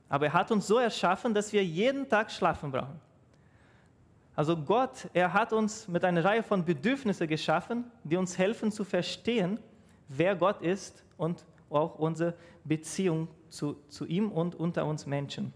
Aber 0.07 0.27
er 0.27 0.33
hat 0.33 0.51
uns 0.51 0.67
so 0.67 0.77
erschaffen, 0.77 1.33
dass 1.33 1.51
wir 1.51 1.65
jeden 1.65 2.07
Tag 2.07 2.29
schlafen 2.29 2.71
brauchen. 2.71 3.01
Also 4.35 4.55
Gott, 4.55 5.09
er 5.11 5.33
hat 5.33 5.53
uns 5.53 5.87
mit 5.87 6.05
einer 6.05 6.23
Reihe 6.23 6.43
von 6.43 6.63
Bedürfnissen 6.63 7.27
geschaffen, 7.27 7.85
die 8.03 8.15
uns 8.15 8.37
helfen 8.37 8.71
zu 8.71 8.83
verstehen, 8.83 9.59
wer 10.07 10.35
Gott 10.35 10.61
ist 10.61 11.03
und 11.17 11.43
auch 11.71 11.95
unsere 11.95 12.35
Beziehung 12.63 13.27
zu, 13.49 13.75
zu 13.87 14.05
ihm 14.05 14.31
und 14.31 14.53
unter 14.53 14.85
uns 14.85 15.07
Menschen. 15.07 15.51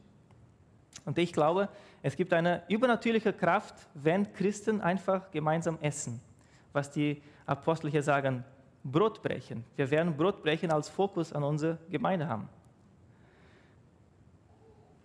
Und 1.06 1.20
ich 1.20 1.34
glaube, 1.34 1.70
es 2.02 2.16
gibt 2.16 2.34
eine 2.34 2.64
übernatürliche 2.68 3.32
Kraft, 3.32 3.76
wenn 3.94 4.34
Christen 4.34 4.82
einfach 4.82 5.30
gemeinsam 5.30 5.78
essen. 5.80 6.20
Was 6.74 6.92
die 6.92 7.22
Apostel 7.46 7.90
hier 7.90 8.04
sagen, 8.04 8.44
Brot 8.84 9.22
brechen. 9.22 9.64
Wir 9.76 9.90
werden 9.90 10.16
Brot 10.16 10.44
brechen 10.44 10.72
als 10.72 10.90
Fokus 10.90 11.32
an 11.32 11.44
unsere 11.44 11.78
Gemeinde 11.90 12.28
haben. 12.28 12.50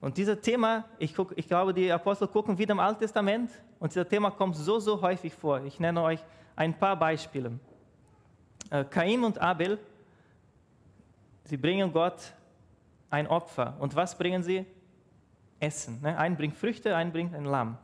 Und 0.01 0.17
dieses 0.17 0.41
Thema, 0.41 0.85
ich, 0.99 1.15
guck, 1.15 1.37
ich 1.37 1.47
glaube, 1.49 1.75
die 1.75 1.91
Apostel 1.91 2.29
gucken 2.29 2.57
wieder 2.57 2.73
im 2.73 2.81
Alten 2.81 3.01
Testament 3.01 3.51
und 3.79 3.93
dieses 3.93 4.09
Thema 4.09 4.31
kommt 4.31 4.57
so, 4.57 4.79
so 4.79 5.01
häufig 5.01 5.33
vor. 5.35 5.63
Ich 5.65 5.81
nenne 5.81 6.03
euch 6.03 6.21
ein 6.55 6.77
paar 6.77 6.97
Beispiele. 6.97 7.59
Äh, 8.71 8.85
Kain 8.85 9.25
und 9.25 9.41
Abel, 9.41 9.79
sie 11.45 11.57
bringen 11.57 11.93
Gott 11.93 12.33
ein 13.11 13.27
Opfer. 13.27 13.77
Und 13.79 13.95
was 13.97 14.17
bringen 14.17 14.43
sie? 14.43 14.67
Essen. 15.61 16.01
Ne? 16.03 16.17
Ein 16.17 16.37
bringt 16.37 16.55
Früchte, 16.55 16.95
ein 16.95 17.13
bringt 17.13 17.35
ein 17.35 17.45
Lamm. 17.45 17.79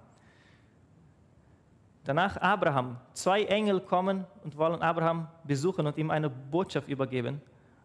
Danach 2.05 2.37
Abraham. 2.37 2.97
Zwei 3.13 3.45
Engel 3.45 3.81
kommen 3.81 4.25
und 4.43 4.57
wollen 4.57 4.83
Abraham 4.83 5.27
besuchen 5.45 5.87
und 5.87 5.97
ihm 5.97 6.11
eine 6.11 6.29
Botschaft 6.29 6.89
übergeben. 6.89 7.41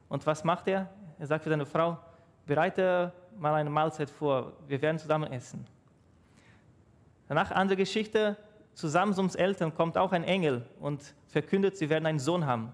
Und 0.10 0.26
was 0.26 0.44
macht 0.44 0.68
er? 0.68 0.90
Er 1.18 1.28
sagt 1.28 1.44
für 1.44 1.50
seine 1.50 1.66
Frau, 1.66 1.98
bereite 2.46 3.14
mal 3.38 3.54
eine 3.56 3.70
Mahlzeit 3.70 4.10
vor, 4.10 4.54
wir 4.68 4.82
werden 4.82 5.00
zusammen 5.00 5.32
essen. 5.32 5.66
Danach 7.28 7.52
andere 7.52 7.78
Geschichte, 7.78 8.36
zu 8.74 8.88
Samsums 8.88 9.36
Eltern 9.36 9.74
kommt 9.74 9.98
auch 9.98 10.12
ein 10.12 10.24
Engel 10.24 10.66
und 10.80 11.14
verkündet, 11.28 11.78
sie 11.78 11.90
werden 11.90 12.06
einen 12.06 12.20
Sohn 12.20 12.46
haben. 12.46 12.74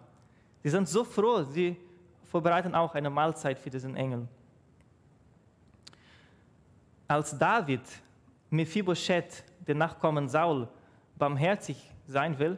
Sie 0.64 0.70
sind 0.70 0.88
so 0.88 1.04
froh, 1.04 1.44
sie 1.44 1.78
vorbereiten 2.24 2.74
auch 2.74 2.96
eine 2.96 3.10
Mahlzeit 3.10 3.60
für 3.60 3.70
diesen 3.70 3.96
Engel 3.96 4.28
als 7.08 7.38
David 7.38 7.82
Mephibosheth, 8.50 9.44
den 9.68 9.78
Nachkommen 9.78 10.28
Saul, 10.28 10.68
barmherzig 11.18 11.78
sein 12.08 12.38
will, 12.40 12.58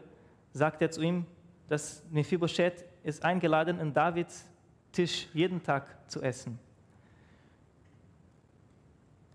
sagt 0.54 0.82
er 0.82 0.92
zu 0.92 1.02
ihm, 1.02 1.26
dass 1.68 2.04
Mephibosheth 2.10 2.86
ist 3.04 3.24
eingeladen, 3.24 3.80
in 3.80 3.94
Davids 3.94 4.46
Tisch 4.92 5.28
jeden 5.34 5.62
Tag 5.62 6.10
zu 6.10 6.22
essen. 6.22 6.58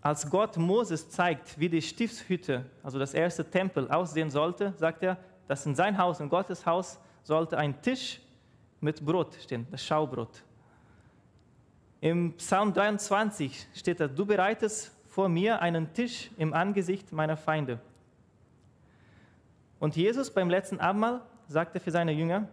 Als 0.01 0.29
Gott 0.29 0.57
Moses 0.57 1.09
zeigt, 1.09 1.57
wie 1.57 1.69
die 1.69 1.81
Stiftshütte, 1.81 2.65
also 2.83 2.99
das 2.99 3.13
erste 3.13 3.49
Tempel, 3.49 3.89
aussehen 3.89 4.29
sollte, 4.29 4.73
sagt 4.77 5.01
er, 5.03 5.17
dass 5.47 5.65
in 5.65 5.75
sein 5.75 5.97
Haus, 5.97 6.19
in 6.19 6.27
Gottes 6.27 6.65
Haus, 6.65 6.99
sollte 7.23 7.57
ein 7.57 7.81
Tisch 7.81 8.19
mit 8.81 9.03
Brot 9.05 9.35
stehen, 9.41 9.65
das 9.71 9.83
Schaubrot. 9.85 10.43
Im 12.01 12.33
Psalm 12.33 12.73
23 12.73 13.67
steht 13.73 14.01
da, 14.01 14.07
du 14.09 14.25
bereitest 14.25 14.91
vor 15.07 15.29
mir 15.29 15.61
einen 15.61 15.93
Tisch 15.93 16.29
im 16.37 16.53
Angesicht 16.53 17.13
meiner 17.13 17.37
Feinde. 17.37 17.79
Und 19.83 19.97
Jesus 19.97 20.31
beim 20.31 20.49
letzten 20.49 20.79
Abendmahl 20.79 21.19
sagte 21.49 21.77
für 21.77 21.91
seine 21.91 22.13
Jünger, 22.13 22.47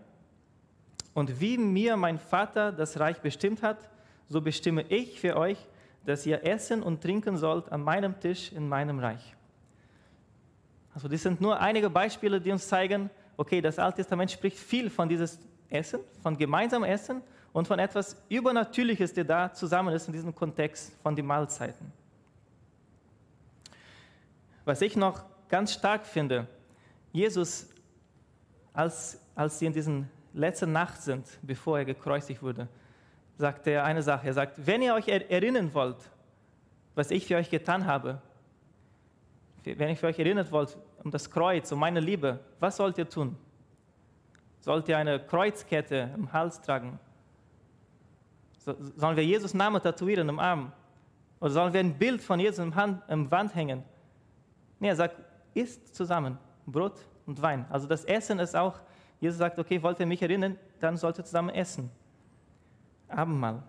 und 1.15 1.41
wie 1.41 1.59
mir 1.59 1.97
mein 1.97 2.19
Vater 2.19 2.73
das 2.73 2.99
Reich 2.99 3.21
bestimmt 3.21 3.63
hat, 3.63 3.89
so 4.29 4.41
bestimme 4.41 4.83
ich 4.89 5.21
für 5.21 5.37
euch, 5.37 5.57
dass 6.05 6.27
ihr 6.27 6.45
essen 6.45 6.83
und 6.83 7.01
trinken 7.01 7.37
sollt 7.37 7.71
an 7.71 7.83
meinem 7.83 8.19
Tisch 8.19 8.51
in 8.51 8.69
meinem 8.69 8.99
Reich. 8.99 9.37
Also 10.93 11.07
das 11.07 11.23
sind 11.23 11.41
nur 11.41 11.61
einige 11.61 11.89
Beispiele, 11.89 12.41
die 12.41 12.51
uns 12.51 12.67
zeigen, 12.67 13.11
okay, 13.37 13.61
das 13.61 13.79
Alte 13.79 13.99
Testament 13.99 14.33
spricht 14.33 14.59
viel 14.59 14.91
von 14.91 15.09
dieses 15.09 15.39
Essen, 15.69 16.01
von 16.25 16.37
gemeinsamem 16.37 16.91
Essen 16.91 17.23
und 17.53 17.69
von 17.69 17.79
etwas 17.79 18.21
Übernatürliches, 18.29 19.15
der 19.15 19.23
da 19.23 19.53
zusammen 19.53 19.95
ist 19.95 20.09
in 20.09 20.15
diesem 20.15 20.35
Kontext 20.35 21.01
von 21.01 21.15
den 21.15 21.27
Mahlzeiten. 21.27 21.93
Was 24.65 24.83
ich 24.83 24.97
noch 24.97 25.23
ganz 25.49 25.73
stark 25.73 26.05
finde, 26.05 26.49
Jesus, 27.13 27.69
als, 28.73 29.21
als 29.35 29.59
sie 29.59 29.67
in 29.67 29.73
diesen 29.73 30.09
letzten 30.33 30.73
Nacht 30.73 31.03
sind, 31.03 31.27
bevor 31.43 31.79
er 31.79 31.85
gekreuzigt 31.85 32.43
wurde, 32.43 32.69
sagt 33.37 33.67
er 33.67 33.85
eine 33.85 34.03
Sache. 34.03 34.27
Er 34.27 34.35
sagt, 34.35 34.67
wenn 34.67 34.83
ihr 34.83 34.95
euch 34.95 35.09
erinnern 35.09 35.73
wollt, 35.75 35.99
was 36.95 37.11
ich 37.11 37.27
für 37.27 37.37
euch 37.37 37.51
getan 37.51 37.87
habe, 37.87 38.21
wenn 39.65 39.95
ihr 39.95 40.05
euch 40.05 40.19
erinnern 40.19 40.51
wollt 40.51 40.77
um 41.03 41.11
das 41.11 41.31
Kreuz, 41.31 41.73
um 41.73 41.79
meine 41.79 42.01
Liebe, 42.01 42.39
was 42.59 42.77
sollt 42.77 42.99
ihr 42.99 43.09
tun? 43.09 43.37
Sollt 44.61 44.89
ihr 44.89 44.99
eine 44.99 45.19
Kreuzkette 45.19 46.11
im 46.15 46.31
Hals 46.33 46.61
tragen? 46.61 46.99
Sollen 48.59 49.17
wir 49.17 49.25
Jesus 49.25 49.55
Namen 49.55 49.81
tätowieren 49.81 50.29
im 50.29 50.39
Arm? 50.39 50.73
Oder 51.41 51.51
sollen 51.51 51.73
wir 51.73 51.81
ein 51.81 51.97
Bild 51.97 52.21
von 52.21 52.39
Jesus 52.39 52.59
im, 52.59 52.75
Hand, 52.75 53.03
im 53.09 53.31
Wand 53.31 53.55
hängen? 53.55 53.83
Nee, 54.79 54.89
er 54.89 54.97
sagt, 54.97 55.17
isst 55.55 55.95
zusammen 55.95 56.39
Brot 56.73 57.07
und 57.27 57.41
Wein. 57.41 57.67
Also 57.71 57.87
das 57.87 58.05
Essen 58.05 58.39
ist 58.39 58.57
auch, 58.57 58.81
Jesus 59.21 59.39
sagt, 59.39 59.59
okay, 59.59 59.83
wollt 59.83 60.01
ihr 60.01 60.07
mich 60.07 60.23
erinnern, 60.23 60.57
dann 60.81 60.97
sollt 60.97 61.19
ihr 61.19 61.25
zusammen 61.25 61.51
essen. 61.51 61.91
Abendmahl. 63.09 63.63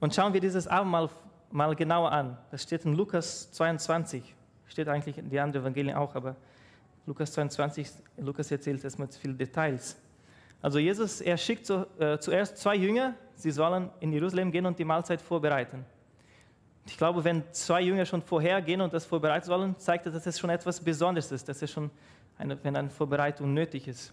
Und 0.00 0.14
schauen 0.14 0.32
wir 0.32 0.40
dieses 0.40 0.66
Abendmahl 0.66 1.08
mal 1.50 1.74
genauer 1.74 2.12
an. 2.12 2.36
Das 2.50 2.62
steht 2.62 2.84
in 2.84 2.94
Lukas 2.94 3.50
22. 3.52 4.34
Steht 4.66 4.88
eigentlich 4.88 5.16
in 5.16 5.30
die 5.30 5.40
anderen 5.40 5.64
Evangelien 5.64 5.96
auch, 5.96 6.14
aber 6.14 6.36
Lukas 7.06 7.32
22, 7.32 7.88
Lukas 8.18 8.50
erzählt 8.50 8.84
es 8.84 8.98
mit 8.98 9.14
vielen 9.14 9.38
Details. 9.38 9.96
Also 10.60 10.78
Jesus, 10.78 11.20
er 11.20 11.36
schickt 11.36 11.64
zu, 11.64 11.86
äh, 11.98 12.18
zuerst 12.18 12.58
zwei 12.58 12.74
Jünger, 12.74 13.14
sie 13.34 13.52
sollen 13.52 13.90
in 14.00 14.12
Jerusalem 14.12 14.50
gehen 14.50 14.66
und 14.66 14.78
die 14.78 14.84
Mahlzeit 14.84 15.20
vorbereiten. 15.20 15.84
Ich 16.86 16.96
glaube, 16.96 17.24
wenn 17.24 17.42
zwei 17.52 17.80
Jünger 17.82 18.06
schon 18.06 18.22
vorhergehen 18.22 18.80
und 18.80 18.92
das 18.92 19.04
vorbereiten 19.04 19.46
sollen, 19.46 19.76
zeigt 19.78 20.06
das, 20.06 20.14
dass 20.14 20.26
es 20.26 20.38
schon 20.38 20.50
etwas 20.50 20.80
Besonderes 20.80 21.32
ist, 21.32 21.48
dass 21.48 21.60
es 21.60 21.70
schon 21.70 21.90
eine, 22.38 22.62
wenn 22.62 22.76
eine 22.76 22.90
Vorbereitung 22.90 23.52
nötig 23.52 23.88
ist. 23.88 24.12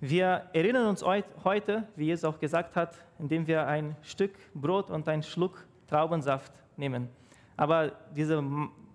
Wir 0.00 0.48
erinnern 0.52 0.88
uns 0.88 1.04
heute, 1.04 1.84
wie 1.96 2.06
Jesus 2.06 2.24
auch 2.24 2.38
gesagt 2.38 2.74
hat, 2.74 2.94
indem 3.18 3.46
wir 3.46 3.66
ein 3.66 3.96
Stück 4.02 4.32
Brot 4.54 4.90
und 4.90 5.08
einen 5.08 5.22
Schluck 5.22 5.64
Traubensaft 5.88 6.52
nehmen. 6.76 7.08
Aber 7.56 7.92
diese, 8.14 8.42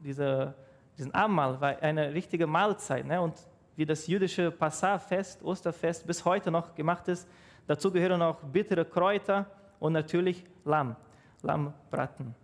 diese, 0.03 0.53
diesen 0.97 1.13
Abendmahl 1.13 1.61
war 1.61 1.81
eine 1.81 2.13
richtige 2.13 2.47
Mahlzeit. 2.47 3.05
Ne? 3.05 3.21
Und 3.21 3.35
wie 3.75 3.85
das 3.85 4.07
jüdische 4.07 4.51
Passafest, 4.51 5.43
Osterfest 5.43 6.07
bis 6.07 6.25
heute 6.25 6.49
noch 6.49 6.75
gemacht 6.75 7.07
ist, 7.07 7.27
dazu 7.67 7.91
gehören 7.91 8.21
auch 8.21 8.41
bittere 8.41 8.83
Kräuter 8.83 9.45
und 9.79 9.93
natürlich 9.93 10.43
Lamm. 10.65 10.95
Lammbraten. 11.41 12.35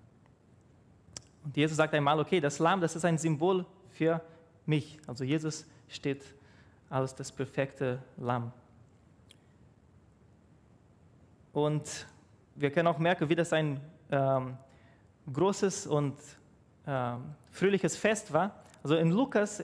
Und 1.44 1.58
Jesus 1.58 1.78
sagt 1.78 1.94
einmal, 1.94 2.20
okay, 2.20 2.40
das 2.40 2.60
Lamm, 2.60 2.82
das 2.82 2.96
ist 2.96 3.06
ein 3.06 3.18
Symbol 3.18 3.66
für 3.90 4.22
mich. 4.66 5.00
Also 5.08 5.24
Jesus 5.24 5.66
steht 5.90 6.24
als 6.90 7.16
das 7.16 7.32
perfekte 7.32 8.02
Lamm. 8.18 8.52
Und 11.52 12.08
wir 12.56 12.72
können 12.72 12.88
auch 12.88 12.98
merken, 12.98 13.30
wie 13.30 13.36
das 13.36 13.52
ein 13.54 13.80
ähm, 14.12 14.58
großes 15.32 15.88
und 15.88 16.18
ähm, 16.88 17.36
fröhliches 17.52 17.96
Fest 17.96 18.32
war. 18.34 18.64
Also 18.82 18.96
in 18.96 19.12
Lukas, 19.12 19.64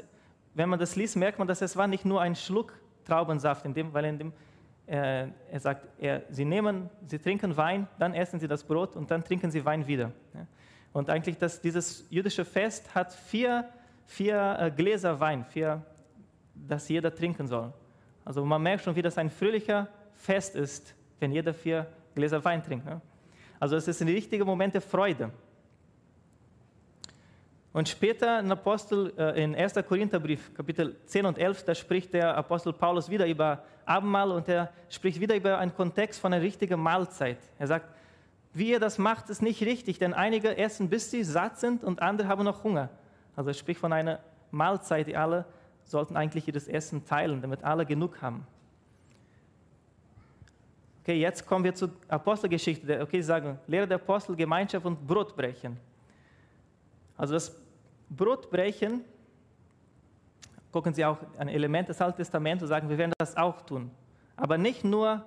wenn 0.53 0.69
man 0.69 0.79
das 0.79 0.95
liest, 0.95 1.15
merkt 1.15 1.39
man, 1.39 1.48
dass 1.48 1.62
es 1.62 1.75
war 1.75 1.88
nicht 1.88 2.05
nur 2.05 2.21
ein 2.21 2.36
Schluck 2.36 2.74
Traubensaft, 3.05 3.65
in 3.65 3.74
dem, 3.74 3.93
weil 3.93 4.05
in 4.05 4.19
dem 4.19 4.33
er 4.89 5.60
sagt, 5.60 5.88
er, 6.00 6.24
sie 6.29 6.46
nehmen, 6.46 6.89
sie 7.05 7.19
trinken 7.19 7.55
Wein, 7.55 7.88
dann 8.00 8.13
essen 8.13 8.39
sie 8.39 8.48
das 8.48 8.63
Brot 8.63 8.96
und 8.96 9.12
dann 9.12 9.24
trinken 9.24 9.51
sie 9.51 9.63
Wein 9.63 9.86
wieder. 9.86 10.12
Und 10.91 11.10
eigentlich 11.10 11.38
das, 11.38 11.62
dieses 11.62 12.05
jüdische 12.10 12.43
Fest 12.46 12.93
hat 12.96 13.13
vier, 13.13 13.69
vier 14.05 14.58
äh, 14.60 14.72
Gläser 14.72 15.19
Wein, 15.19 15.46
vier, 15.46 15.84
das 16.55 16.89
jeder 16.89 17.13
trinken 17.13 17.48
soll. 17.48 17.72
Also 18.25 18.43
man 18.43 18.62
merkt 18.62 18.84
schon, 18.84 18.96
wie 18.96 19.01
das 19.01 19.17
ein 19.17 19.29
fröhlicher 19.29 19.88
Fest 20.15 20.55
ist, 20.55 20.96
wenn 21.19 21.31
jeder 21.31 21.53
vier 21.53 21.86
Gläser 22.15 22.43
Wein 22.43 22.63
trinkt. 22.63 22.86
Ne? 22.86 23.00
Also 23.60 23.75
es 23.75 23.88
ist 23.88 24.01
ein 24.01 24.08
richtiger 24.08 24.46
Moment 24.46 24.74
der 24.74 24.81
Freude. 24.81 25.31
Und 27.79 27.88
später 27.88 28.41
in 28.41 28.51
Apostel, 28.51 29.13
äh, 29.17 29.41
in 29.41 29.55
1. 29.55 29.75
Korintherbrief, 29.88 30.53
Kapitel 30.53 30.98
10 31.05 31.25
und 31.25 31.38
11, 31.38 31.63
da 31.63 31.74
spricht 31.74 32.12
der 32.12 32.36
Apostel 32.36 32.74
Paulus 32.74 33.09
wieder 33.09 33.25
über 33.25 33.63
Abendmahl 33.86 34.33
und 34.33 34.50
er 34.50 34.69
spricht 34.89 35.21
wieder 35.21 35.33
über 35.33 35.57
einen 35.59 35.74
Kontext 35.74 36.19
von 36.19 36.33
einer 36.33 36.43
richtigen 36.43 36.77
Mahlzeit. 36.77 37.38
Er 37.57 37.67
sagt, 37.67 37.88
wie 38.51 38.71
ihr 38.71 38.81
das 38.81 38.98
macht, 38.98 39.29
ist 39.29 39.41
nicht 39.41 39.62
richtig, 39.62 39.98
denn 39.98 40.13
einige 40.13 40.57
essen, 40.57 40.89
bis 40.89 41.09
sie 41.09 41.24
satt 41.24 41.57
sind 41.57 41.86
und 41.86 42.01
andere 42.01 42.27
haben 42.27 42.43
noch 42.43 42.65
Hunger. 42.65 42.89
Also 43.38 43.51
er 43.51 43.53
spricht 43.53 43.79
von 43.79 43.93
einer 43.93 44.19
Mahlzeit, 44.51 45.07
die 45.07 45.15
alle 45.15 45.45
sollten 45.86 46.17
eigentlich 46.17 46.43
das 46.51 46.67
Essen 46.67 47.05
teilen, 47.05 47.41
damit 47.41 47.63
alle 47.63 47.86
genug 47.86 48.21
haben. 48.21 48.45
Okay, 51.03 51.17
jetzt 51.17 51.48
kommen 51.48 51.63
wir 51.63 51.74
zur 51.74 51.91
Apostelgeschichte. 52.09 53.00
Okay, 53.01 53.21
sagen, 53.21 53.57
Lehre 53.67 53.88
der 53.88 53.95
Apostel, 53.95 54.36
Gemeinschaft 54.36 54.86
und 54.86 55.07
Brotbrechen. 55.07 55.77
Also 57.15 57.36
das 57.36 57.68
Brotbrechen, 58.09 59.03
gucken 60.71 60.93
Sie 60.93 61.05
auch 61.05 61.17
ein 61.37 61.47
Element 61.47 61.89
des 61.89 62.01
Alten 62.01 62.17
Testaments 62.17 62.63
und 62.63 62.69
sagen, 62.69 62.89
wir 62.89 62.97
werden 62.97 63.13
das 63.17 63.35
auch 63.37 63.61
tun. 63.61 63.91
Aber 64.35 64.57
nicht 64.57 64.83
nur 64.83 65.25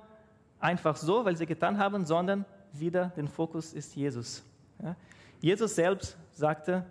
einfach 0.59 0.97
so, 0.97 1.25
weil 1.25 1.37
sie 1.37 1.47
getan 1.47 1.79
haben, 1.79 2.07
sondern 2.07 2.45
wieder 2.73 3.07
den 3.17 3.29
Fokus 3.29 3.73
ist 3.73 3.95
Jesus. 3.95 4.43
Ja? 4.83 4.97
Jesus 5.41 5.75
selbst 5.75 6.17
sagte, 6.33 6.87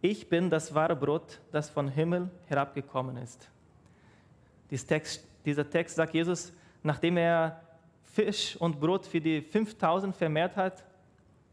ich 0.00 0.28
bin 0.28 0.48
das 0.48 0.74
wahre 0.74 0.94
Brot, 0.94 1.40
das 1.50 1.68
von 1.68 1.88
Himmel 1.88 2.30
herabgekommen 2.46 3.16
ist. 3.16 3.48
Text, 4.86 5.26
dieser 5.44 5.68
Text 5.68 5.96
sagt 5.96 6.14
Jesus, 6.14 6.52
nachdem 6.82 7.16
er 7.16 7.60
Fisch 8.02 8.56
und 8.56 8.80
Brot 8.80 9.06
für 9.06 9.20
die 9.20 9.42
5000 9.42 10.14
vermehrt 10.14 10.56
hat. 10.56 10.84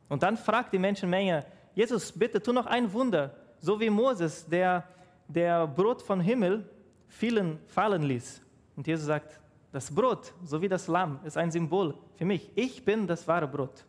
Und 0.08 0.24
dann 0.24 0.38
fragt 0.38 0.72
die 0.72 0.80
Menschenmenge, 0.80 1.46
Jesus, 1.76 2.12
bitte 2.12 2.42
tu 2.42 2.54
noch 2.54 2.68
ein 2.68 2.92
Wunder, 2.94 3.36
so 3.64 3.80
wie 3.80 3.90
Moses, 3.90 4.46
der, 4.46 4.84
der 5.26 5.66
Brot 5.66 6.02
vom 6.02 6.20
Himmel 6.20 6.70
vielen 7.08 7.58
fallen 7.66 8.04
ließ. 8.04 8.42
Und 8.76 8.86
Jesus 8.86 9.06
sagt, 9.06 9.40
das 9.72 9.90
Brot, 9.90 10.34
so 10.44 10.62
wie 10.62 10.68
das 10.68 10.88
Lamm, 10.88 11.22
ist 11.24 11.38
ein 11.38 11.50
Symbol 11.50 11.96
für 12.16 12.26
mich. 12.26 12.52
Ich 12.56 12.84
bin 12.84 13.08
das 13.08 13.26
wahre 13.26 13.48
Brot. 13.48 13.86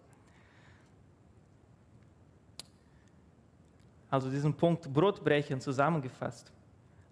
Also 4.08 4.30
diesen 4.30 4.54
Punkt 4.54 4.92
Brotbrechen 4.94 5.60
zusammengefasst. 5.60 6.52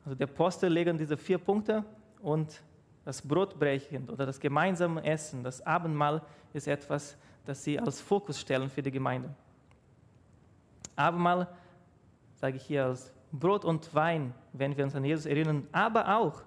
Also 0.05 0.15
der 0.15 0.29
Apostel 0.29 0.73
legen 0.73 0.97
diese 0.97 1.17
vier 1.17 1.39
Punkte 1.39 1.85
und 2.23 2.63
das 3.05 3.21
Brotbrechen 3.21 4.09
oder 4.09 4.25
das 4.25 4.39
gemeinsame 4.39 5.03
Essen, 5.03 5.43
das 5.43 5.67
Abendmahl 5.67 6.23
ist 6.53 6.69
etwas, 6.69 7.17
das 7.45 7.65
sie 7.65 7.77
als 7.81 8.01
Fokus 8.01 8.39
stellen 8.39 8.71
für 8.71 8.83
die 8.83 8.93
Gemeinde. 8.93 9.35
Abendmahl 10.95 11.49
sage 12.43 12.57
ich 12.57 12.65
hier 12.65 12.87
als 12.87 13.13
Brot 13.31 13.65
und 13.65 13.95
Wein, 13.95 14.35
wenn 14.53 14.77
wir 14.77 14.83
uns 14.83 14.97
an 14.97 15.05
Jesus 15.05 15.27
erinnern, 15.27 15.69
aber 15.71 16.17
auch 16.19 16.43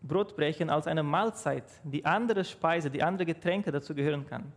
Brotbrechen 0.00 0.70
als 0.70 0.86
eine 0.86 1.02
Mahlzeit, 1.02 1.64
die 1.84 2.06
andere 2.06 2.42
Speise, 2.42 2.90
die 2.90 3.02
andere 3.02 3.26
Getränke 3.26 3.70
dazu 3.70 3.94
gehören 3.94 4.26
kann. 4.26 4.50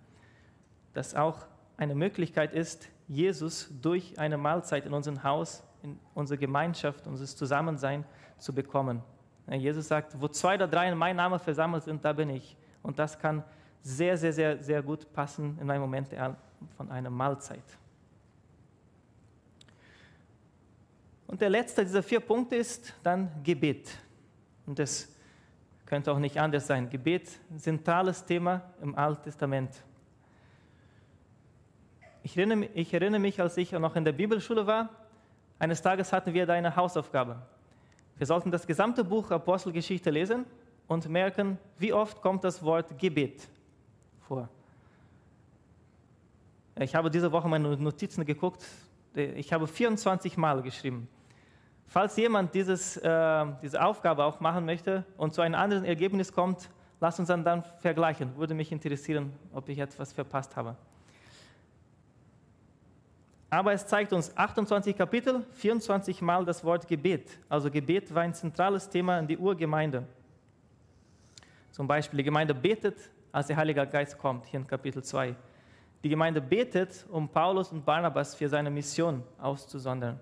Das 0.93 1.13
auch 1.13 1.45
eine 1.75 1.95
Möglichkeit 1.95 2.53
ist, 2.53 2.87
Jesus 3.09 3.73
durch 3.81 4.17
eine 4.17 4.37
Mahlzeit 4.37 4.85
in 4.85 4.93
unserem 4.93 5.21
Haus, 5.21 5.63
in 5.83 5.99
unsere 6.13 6.37
Gemeinschaft, 6.37 7.05
unser 7.05 7.25
Zusammensein 7.25 8.05
zu 8.37 8.55
bekommen. 8.55 9.03
Jesus 9.49 9.89
sagt, 9.89 10.15
wo 10.21 10.29
zwei 10.29 10.55
oder 10.55 10.69
drei 10.69 10.87
in 10.89 10.97
meinem 10.97 11.17
Namen 11.17 11.39
versammelt 11.39 11.83
sind, 11.83 12.05
da 12.05 12.13
bin 12.13 12.29
ich. 12.29 12.55
Und 12.83 12.99
das 12.99 13.19
kann 13.19 13.43
sehr, 13.81 14.15
sehr, 14.15 14.31
sehr, 14.31 14.63
sehr 14.63 14.81
gut 14.81 15.11
passen 15.11 15.57
in 15.59 15.69
einem 15.69 15.81
Moment 15.81 16.07
von 16.77 16.89
einer 16.89 17.09
Mahlzeit. 17.09 17.65
Und 21.29 21.41
der 21.41 21.49
letzte 21.51 21.85
dieser 21.85 22.01
vier 22.01 22.21
Punkte 22.21 22.55
ist 22.55 22.91
dann 23.03 23.29
Gebet. 23.43 23.95
Und 24.65 24.79
das 24.79 25.07
könnte 25.85 26.11
auch 26.11 26.17
nicht 26.17 26.39
anders 26.39 26.65
sein. 26.65 26.89
Gebet 26.89 27.29
zentrales 27.55 28.25
Thema 28.25 28.63
im 28.81 28.95
Alten 28.95 29.21
Testament. 29.25 29.69
Ich 32.23 32.35
erinnere, 32.35 32.67
ich 32.73 32.91
erinnere 32.91 33.19
mich, 33.19 33.39
als 33.39 33.55
ich 33.57 33.71
noch 33.73 33.95
in 33.95 34.05
der 34.05 34.11
Bibelschule 34.11 34.65
war, 34.65 34.89
eines 35.59 35.83
Tages 35.83 36.11
hatten 36.11 36.33
wir 36.33 36.47
da 36.47 36.53
eine 36.53 36.75
Hausaufgabe. 36.75 37.39
Wir 38.17 38.25
sollten 38.25 38.49
das 38.49 38.65
gesamte 38.65 39.03
Buch 39.03 39.29
Apostelgeschichte 39.29 40.09
lesen 40.09 40.47
und 40.87 41.07
merken, 41.09 41.59
wie 41.77 41.93
oft 41.93 42.23
kommt 42.23 42.43
das 42.43 42.63
Wort 42.63 42.97
Gebet 42.97 43.47
vor. 44.21 44.49
Ich 46.79 46.95
habe 46.95 47.11
diese 47.11 47.31
Woche 47.31 47.47
meine 47.47 47.77
Notizen 47.77 48.25
geguckt. 48.25 48.65
Ich 49.13 49.53
habe 49.53 49.67
24 49.67 50.35
Mal 50.35 50.63
geschrieben. 50.63 51.07
Falls 51.89 52.15
jemand 52.17 52.53
dieses, 52.53 52.97
äh, 52.97 53.45
diese 53.63 53.83
Aufgabe 53.83 54.23
auch 54.23 54.39
machen 54.39 54.63
möchte 54.63 55.03
und 55.17 55.33
zu 55.33 55.41
einem 55.41 55.55
anderen 55.55 55.83
Ergebnis 55.83 56.31
kommt, 56.31 56.69
lass 56.99 57.17
uns 57.17 57.29
dann, 57.29 57.43
dann 57.43 57.63
vergleichen. 57.79 58.37
Würde 58.37 58.53
mich 58.53 58.71
interessieren, 58.71 59.33
ob 59.51 59.67
ich 59.69 59.79
etwas 59.79 60.13
verpasst 60.13 60.55
habe. 60.55 60.75
Aber 63.49 63.73
es 63.73 63.87
zeigt 63.87 64.13
uns 64.13 64.37
28 64.37 64.95
Kapitel, 64.95 65.43
24 65.53 66.21
Mal 66.21 66.45
das 66.45 66.63
Wort 66.63 66.87
Gebet. 66.87 67.39
Also 67.49 67.71
Gebet 67.71 68.13
war 68.13 68.21
ein 68.21 68.35
zentrales 68.35 68.87
Thema 68.87 69.17
in 69.17 69.25
die 69.25 69.37
Urgemeinde. 69.39 70.03
Zum 71.71 71.87
Beispiel, 71.87 72.17
die 72.17 72.23
Gemeinde 72.23 72.53
betet, 72.53 72.97
als 73.31 73.47
der 73.47 73.57
Heilige 73.57 73.87
Geist 73.87 74.15
kommt, 74.15 74.45
hier 74.45 74.59
in 74.59 74.67
Kapitel 74.67 75.01
2. 75.01 75.35
Die 76.03 76.09
Gemeinde 76.09 76.39
betet, 76.39 77.03
um 77.09 77.27
Paulus 77.27 77.71
und 77.71 77.83
Barnabas 77.83 78.35
für 78.35 78.47
seine 78.47 78.69
Mission 78.69 79.23
auszusondern. 79.39 80.19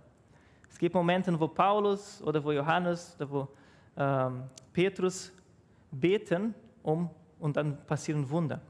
Es 0.69 0.77
gibt 0.77 0.93
Momente, 0.93 1.37
wo 1.39 1.47
Paulus 1.47 2.21
oder 2.21 2.43
wo 2.43 2.51
Johannes 2.51 3.15
oder 3.17 3.29
wo 3.29 3.47
ähm, 3.97 4.43
Petrus 4.73 5.31
beten 5.91 6.53
um, 6.83 7.09
und 7.39 7.57
dann 7.57 7.77
passieren 7.85 8.29
Wunder. 8.29 8.61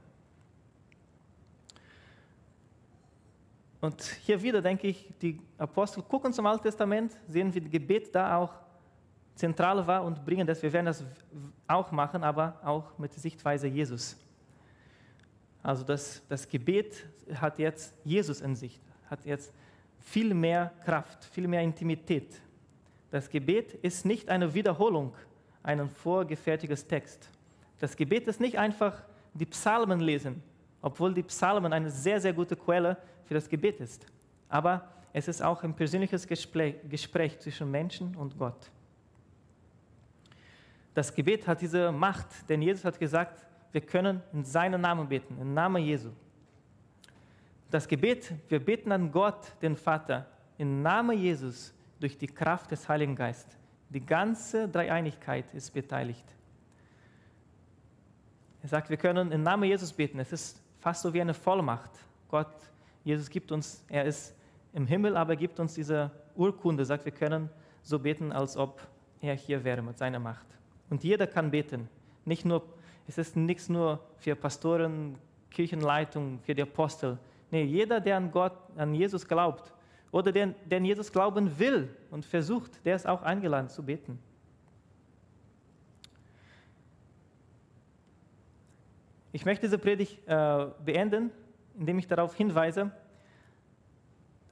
Und 3.80 4.02
hier 4.02 4.42
wieder 4.42 4.60
denke 4.60 4.88
ich, 4.88 5.08
die 5.20 5.40
Apostel 5.56 6.02
gucken 6.02 6.32
zum 6.32 6.46
Alten 6.46 6.64
Testament, 6.64 7.16
sehen, 7.28 7.54
wie 7.54 7.60
das 7.60 7.70
Gebet 7.70 8.14
da 8.14 8.36
auch 8.36 8.52
zentral 9.34 9.86
war 9.86 10.04
und 10.04 10.24
bringen 10.24 10.46
das. 10.46 10.62
Wir 10.62 10.72
werden 10.72 10.86
das 10.86 11.04
auch 11.68 11.92
machen, 11.92 12.24
aber 12.24 12.58
auch 12.64 12.98
mit 12.98 13.12
der 13.12 13.20
Sichtweise 13.20 13.68
Jesus. 13.68 14.16
Also 15.62 15.84
das, 15.84 16.22
das 16.28 16.48
Gebet 16.48 17.06
hat 17.34 17.58
jetzt 17.58 17.94
Jesus 18.04 18.40
in 18.40 18.56
sich, 18.56 18.80
hat 19.08 19.24
jetzt 19.24 19.52
viel 20.00 20.34
mehr 20.34 20.72
Kraft, 20.84 21.24
viel 21.24 21.48
mehr 21.48 21.62
Intimität. 21.62 22.40
Das 23.10 23.28
Gebet 23.28 23.74
ist 23.74 24.04
nicht 24.04 24.28
eine 24.28 24.52
Wiederholung, 24.52 25.14
ein 25.62 25.88
vorgefertigtes 25.88 26.86
Text. 26.86 27.30
Das 27.78 27.96
Gebet 27.96 28.26
ist 28.26 28.40
nicht 28.40 28.58
einfach 28.58 29.02
die 29.34 29.46
Psalmen 29.46 30.00
lesen, 30.00 30.42
obwohl 30.82 31.14
die 31.14 31.22
Psalmen 31.22 31.72
eine 31.72 31.90
sehr, 31.90 32.20
sehr 32.20 32.32
gute 32.32 32.56
Quelle 32.56 32.96
für 33.24 33.34
das 33.34 33.48
Gebet 33.48 33.80
ist. 33.80 34.06
Aber 34.48 34.88
es 35.12 35.28
ist 35.28 35.42
auch 35.42 35.62
ein 35.62 35.74
persönliches 35.74 36.26
Gespräch, 36.26 36.76
Gespräch 36.88 37.38
zwischen 37.38 37.70
Menschen 37.70 38.14
und 38.16 38.38
Gott. 38.38 38.70
Das 40.94 41.14
Gebet 41.14 41.46
hat 41.46 41.60
diese 41.60 41.92
Macht, 41.92 42.26
denn 42.48 42.60
Jesus 42.60 42.84
hat 42.84 42.98
gesagt, 42.98 43.46
wir 43.72 43.80
können 43.80 44.22
in 44.32 44.44
seinen 44.44 44.80
Namen 44.80 45.08
beten, 45.08 45.36
im 45.40 45.54
Namen 45.54 45.82
Jesu. 45.82 46.10
Das 47.70 47.86
Gebet, 47.86 48.32
wir 48.48 48.64
beten 48.64 48.92
an 48.92 49.12
Gott, 49.12 49.52
den 49.60 49.76
Vater, 49.76 50.26
im 50.56 50.82
Namen 50.82 51.18
Jesus 51.18 51.74
durch 52.00 52.16
die 52.16 52.26
Kraft 52.26 52.70
des 52.70 52.88
Heiligen 52.88 53.14
Geistes. 53.14 53.58
Die 53.90 54.04
ganze 54.04 54.68
Dreieinigkeit 54.68 55.52
ist 55.54 55.72
beteiligt. 55.72 56.24
Er 58.62 58.68
sagt, 58.68 58.90
wir 58.90 58.96
können 58.96 59.32
im 59.32 59.42
Namen 59.42 59.64
Jesus 59.64 59.92
beten. 59.92 60.18
Es 60.18 60.32
ist 60.32 60.62
fast 60.78 61.02
so 61.02 61.12
wie 61.12 61.20
eine 61.20 61.34
Vollmacht. 61.34 61.90
Gott, 62.28 62.54
Jesus 63.04 63.28
gibt 63.30 63.52
uns, 63.52 63.84
er 63.88 64.04
ist 64.04 64.34
im 64.72 64.86
Himmel, 64.86 65.16
aber 65.16 65.34
er 65.34 65.36
gibt 65.36 65.60
uns 65.60 65.74
diese 65.74 66.10
Urkunde, 66.34 66.84
sagt, 66.84 67.04
wir 67.04 67.12
können 67.12 67.48
so 67.82 67.98
beten, 67.98 68.32
als 68.32 68.56
ob 68.56 68.80
er 69.20 69.34
hier 69.34 69.64
wäre 69.64 69.82
mit 69.82 69.98
seiner 69.98 70.18
Macht. 70.18 70.46
Und 70.90 71.04
jeder 71.04 71.26
kann 71.26 71.50
beten. 71.50 71.88
Nicht 72.24 72.44
nur, 72.44 72.62
es 73.06 73.18
ist 73.18 73.36
nichts 73.36 73.68
nur 73.68 74.00
für 74.18 74.36
Pastoren, 74.36 75.16
Kirchenleitung, 75.50 76.38
für 76.40 76.54
die 76.54 76.62
Apostel. 76.62 77.18
Nee, 77.50 77.64
jeder, 77.64 78.00
der 78.00 78.16
an 78.16 78.30
Gott, 78.30 78.56
an 78.76 78.94
Jesus 78.94 79.26
glaubt 79.26 79.72
oder 80.10 80.32
der, 80.32 80.54
an 80.70 80.84
Jesus 80.84 81.12
glauben 81.12 81.58
will 81.58 81.94
und 82.10 82.24
versucht, 82.24 82.84
der 82.84 82.96
ist 82.96 83.06
auch 83.06 83.22
eingeladen 83.22 83.68
zu 83.68 83.84
beten. 83.84 84.18
Ich 89.32 89.44
möchte 89.44 89.66
diese 89.66 89.78
Predigt 89.78 90.18
äh, 90.26 90.66
beenden, 90.84 91.30
indem 91.78 91.98
ich 91.98 92.06
darauf 92.06 92.34
hinweise, 92.34 92.90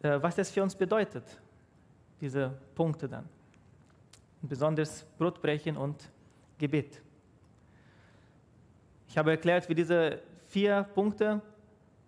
äh, 0.02 0.20
was 0.20 0.36
das 0.36 0.50
für 0.50 0.62
uns 0.62 0.76
bedeutet, 0.76 1.24
diese 2.20 2.56
Punkte 2.74 3.08
dann. 3.08 3.28
Besonders 4.42 5.04
Brotbrechen 5.18 5.76
und 5.76 6.10
Gebet. 6.58 7.02
Ich 9.08 9.18
habe 9.18 9.30
erklärt, 9.30 9.68
wie 9.68 9.74
diese 9.74 10.20
vier 10.48 10.82
Punkte 10.94 11.40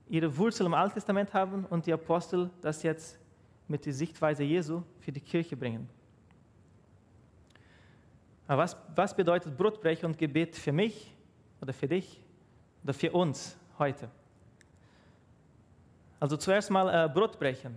ihre 0.08 0.36
Wurzel 0.36 0.66
im 0.66 0.74
Alten 0.74 0.94
Testament 0.94 1.32
haben 1.34 1.64
und 1.66 1.86
die 1.86 1.92
Apostel 1.92 2.50
das 2.60 2.82
jetzt 2.82 3.18
mit 3.66 3.84
der 3.84 3.92
Sichtweise 3.92 4.42
Jesu 4.42 4.82
für 5.00 5.12
die 5.12 5.20
Kirche 5.20 5.56
bringen. 5.56 5.88
Aber 8.46 8.62
was, 8.62 8.76
was 8.94 9.14
bedeutet 9.14 9.56
Brotbrechen 9.56 10.06
und 10.06 10.16
Gebet 10.16 10.56
für 10.56 10.72
mich 10.72 11.14
oder 11.60 11.72
für 11.72 11.86
dich 11.86 12.20
oder 12.82 12.94
für 12.94 13.12
uns 13.12 13.58
heute? 13.78 14.08
Also 16.18 16.36
zuerst 16.36 16.70
mal 16.70 16.88
äh, 16.88 17.08
Brotbrechen. 17.08 17.76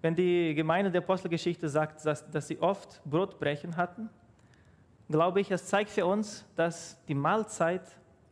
Wenn 0.00 0.14
die 0.14 0.54
Gemeinde 0.54 0.90
der 0.90 1.02
Apostelgeschichte 1.02 1.68
sagt, 1.68 2.06
dass, 2.06 2.30
dass 2.30 2.48
sie 2.48 2.58
oft 2.60 3.02
Brotbrechen 3.04 3.76
hatten, 3.76 4.08
glaube 5.10 5.40
ich, 5.40 5.50
es 5.50 5.66
zeigt 5.66 5.90
für 5.90 6.06
uns, 6.06 6.46
dass 6.54 6.96
die 7.06 7.14
Mahlzeit 7.14 7.82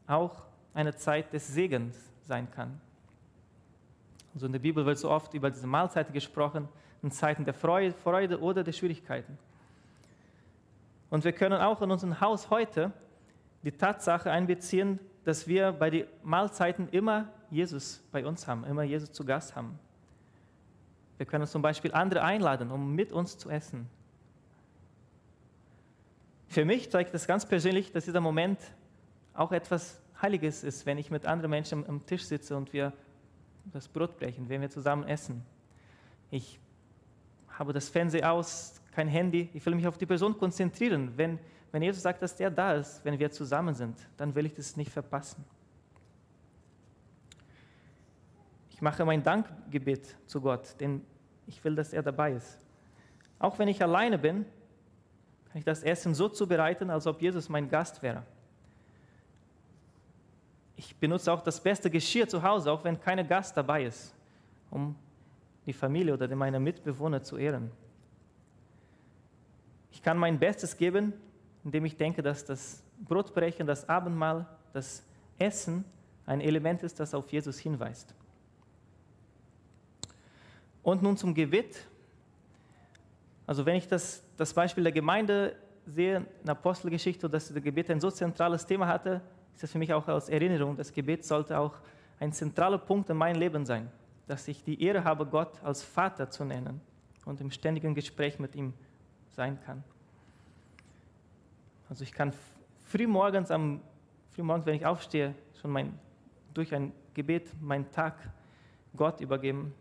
auch 0.06 0.47
eine 0.74 0.94
Zeit 0.96 1.32
des 1.32 1.46
Segens 1.48 1.96
sein 2.22 2.50
kann. 2.50 2.80
Also 4.34 4.46
in 4.46 4.52
der 4.52 4.58
Bibel 4.58 4.84
wird 4.86 4.98
so 4.98 5.10
oft 5.10 5.34
über 5.34 5.50
diese 5.50 5.66
Mahlzeiten 5.66 6.12
gesprochen, 6.12 6.68
in 7.02 7.10
Zeiten 7.10 7.44
der 7.44 7.54
Freude 7.54 8.40
oder 8.40 8.62
der 8.62 8.72
Schwierigkeiten. 8.72 9.38
Und 11.10 11.24
wir 11.24 11.32
können 11.32 11.60
auch 11.60 11.80
in 11.82 11.90
unserem 11.90 12.20
Haus 12.20 12.50
heute 12.50 12.92
die 13.62 13.72
Tatsache 13.72 14.30
einbeziehen, 14.30 15.00
dass 15.24 15.46
wir 15.46 15.72
bei 15.72 15.90
den 15.90 16.06
Mahlzeiten 16.22 16.88
immer 16.90 17.28
Jesus 17.50 18.02
bei 18.12 18.24
uns 18.26 18.46
haben, 18.46 18.64
immer 18.64 18.82
Jesus 18.82 19.12
zu 19.12 19.24
Gast 19.24 19.56
haben. 19.56 19.78
Wir 21.16 21.26
können 21.26 21.46
zum 21.46 21.62
Beispiel 21.62 21.92
andere 21.92 22.22
einladen, 22.22 22.70
um 22.70 22.94
mit 22.94 23.10
uns 23.12 23.36
zu 23.38 23.50
essen. 23.50 23.88
Für 26.46 26.64
mich 26.64 26.90
zeigt 26.90 27.12
das 27.12 27.26
ganz 27.26 27.44
persönlich, 27.44 27.92
dass 27.92 28.04
dieser 28.04 28.20
Moment 28.20 28.58
auch 29.34 29.52
etwas 29.52 30.00
Heiliges 30.20 30.64
ist, 30.64 30.84
wenn 30.86 30.98
ich 30.98 31.10
mit 31.10 31.26
anderen 31.26 31.50
Menschen 31.50 31.88
am 31.88 32.04
Tisch 32.04 32.24
sitze 32.24 32.56
und 32.56 32.72
wir 32.72 32.92
das 33.72 33.88
Brot 33.88 34.18
brechen, 34.18 34.48
wenn 34.48 34.60
wir 34.60 34.70
zusammen 34.70 35.06
essen. 35.06 35.44
Ich 36.30 36.58
habe 37.48 37.72
das 37.72 37.88
Fernsehen 37.88 38.24
aus, 38.24 38.80
kein 38.92 39.08
Handy, 39.08 39.48
ich 39.52 39.64
will 39.64 39.74
mich 39.74 39.86
auf 39.86 39.98
die 39.98 40.06
Person 40.06 40.36
konzentrieren. 40.36 41.12
Wenn, 41.16 41.38
wenn 41.70 41.82
Jesus 41.82 42.02
sagt, 42.02 42.22
dass 42.22 42.34
der 42.34 42.50
da 42.50 42.74
ist, 42.74 43.04
wenn 43.04 43.18
wir 43.18 43.30
zusammen 43.30 43.74
sind, 43.74 43.96
dann 44.16 44.34
will 44.34 44.46
ich 44.46 44.54
das 44.54 44.76
nicht 44.76 44.90
verpassen. 44.90 45.44
Ich 48.70 48.82
mache 48.82 49.04
mein 49.04 49.22
Dankgebet 49.22 50.16
zu 50.26 50.40
Gott, 50.40 50.74
denn 50.80 51.04
ich 51.46 51.62
will, 51.64 51.74
dass 51.74 51.92
er 51.92 52.02
dabei 52.02 52.32
ist. 52.32 52.58
Auch 53.38 53.58
wenn 53.58 53.68
ich 53.68 53.82
alleine 53.82 54.18
bin, 54.18 54.44
kann 55.48 55.58
ich 55.58 55.64
das 55.64 55.82
Essen 55.82 56.14
so 56.14 56.28
zubereiten, 56.28 56.90
als 56.90 57.06
ob 57.06 57.20
Jesus 57.20 57.48
mein 57.48 57.68
Gast 57.68 58.02
wäre. 58.02 58.24
Ich 60.78 60.94
benutze 60.94 61.32
auch 61.32 61.40
das 61.40 61.60
beste 61.60 61.90
Geschirr 61.90 62.28
zu 62.28 62.40
Hause, 62.40 62.70
auch 62.70 62.84
wenn 62.84 63.00
kein 63.00 63.26
Gast 63.26 63.56
dabei 63.56 63.82
ist, 63.84 64.14
um 64.70 64.94
die 65.66 65.72
Familie 65.72 66.14
oder 66.14 66.32
meine 66.36 66.60
Mitbewohner 66.60 67.20
zu 67.20 67.36
ehren. 67.36 67.72
Ich 69.90 70.00
kann 70.00 70.16
mein 70.16 70.38
Bestes 70.38 70.76
geben, 70.76 71.12
indem 71.64 71.84
ich 71.84 71.96
denke, 71.96 72.22
dass 72.22 72.44
das 72.44 72.84
Brotbrechen, 73.00 73.66
das 73.66 73.88
Abendmahl, 73.88 74.46
das 74.72 75.02
Essen 75.36 75.84
ein 76.26 76.40
Element 76.40 76.84
ist, 76.84 77.00
das 77.00 77.12
auf 77.12 77.32
Jesus 77.32 77.58
hinweist. 77.58 78.14
Und 80.84 81.02
nun 81.02 81.16
zum 81.16 81.34
Gebet. 81.34 81.88
Also 83.48 83.66
wenn 83.66 83.74
ich 83.74 83.88
das, 83.88 84.22
das 84.36 84.54
Beispiel 84.54 84.84
der 84.84 84.92
Gemeinde 84.92 85.56
sehe, 85.86 86.24
in 86.44 86.48
Apostelgeschichte, 86.48 87.28
dass 87.28 87.52
das 87.52 87.60
Gebet 87.60 87.90
ein 87.90 88.00
so 88.00 88.12
zentrales 88.12 88.64
Thema 88.64 88.86
hatte, 88.86 89.20
ist 89.58 89.64
das 89.64 89.72
für 89.72 89.78
mich 89.78 89.92
auch 89.92 90.06
als 90.06 90.28
Erinnerung, 90.28 90.76
das 90.76 90.92
Gebet 90.92 91.24
sollte 91.24 91.58
auch 91.58 91.74
ein 92.20 92.32
zentraler 92.32 92.78
Punkt 92.78 93.10
in 93.10 93.16
meinem 93.16 93.40
Leben 93.40 93.66
sein, 93.66 93.90
dass 94.28 94.46
ich 94.46 94.62
die 94.62 94.80
Ehre 94.80 95.02
habe, 95.02 95.26
Gott 95.26 95.60
als 95.64 95.82
Vater 95.82 96.30
zu 96.30 96.44
nennen 96.44 96.80
und 97.24 97.40
im 97.40 97.50
ständigen 97.50 97.92
Gespräch 97.92 98.38
mit 98.38 98.54
ihm 98.54 98.72
sein 99.32 99.58
kann. 99.66 99.82
Also 101.88 102.04
ich 102.04 102.12
kann 102.12 102.32
frühmorgens, 102.84 103.50
am, 103.50 103.80
frühmorgens 104.32 104.64
wenn 104.64 104.76
ich 104.76 104.86
aufstehe, 104.86 105.34
schon 105.60 105.72
mein, 105.72 105.98
durch 106.54 106.72
ein 106.72 106.92
Gebet 107.12 107.50
meinen 107.60 107.90
Tag 107.90 108.14
Gott 108.96 109.20
übergeben. 109.20 109.74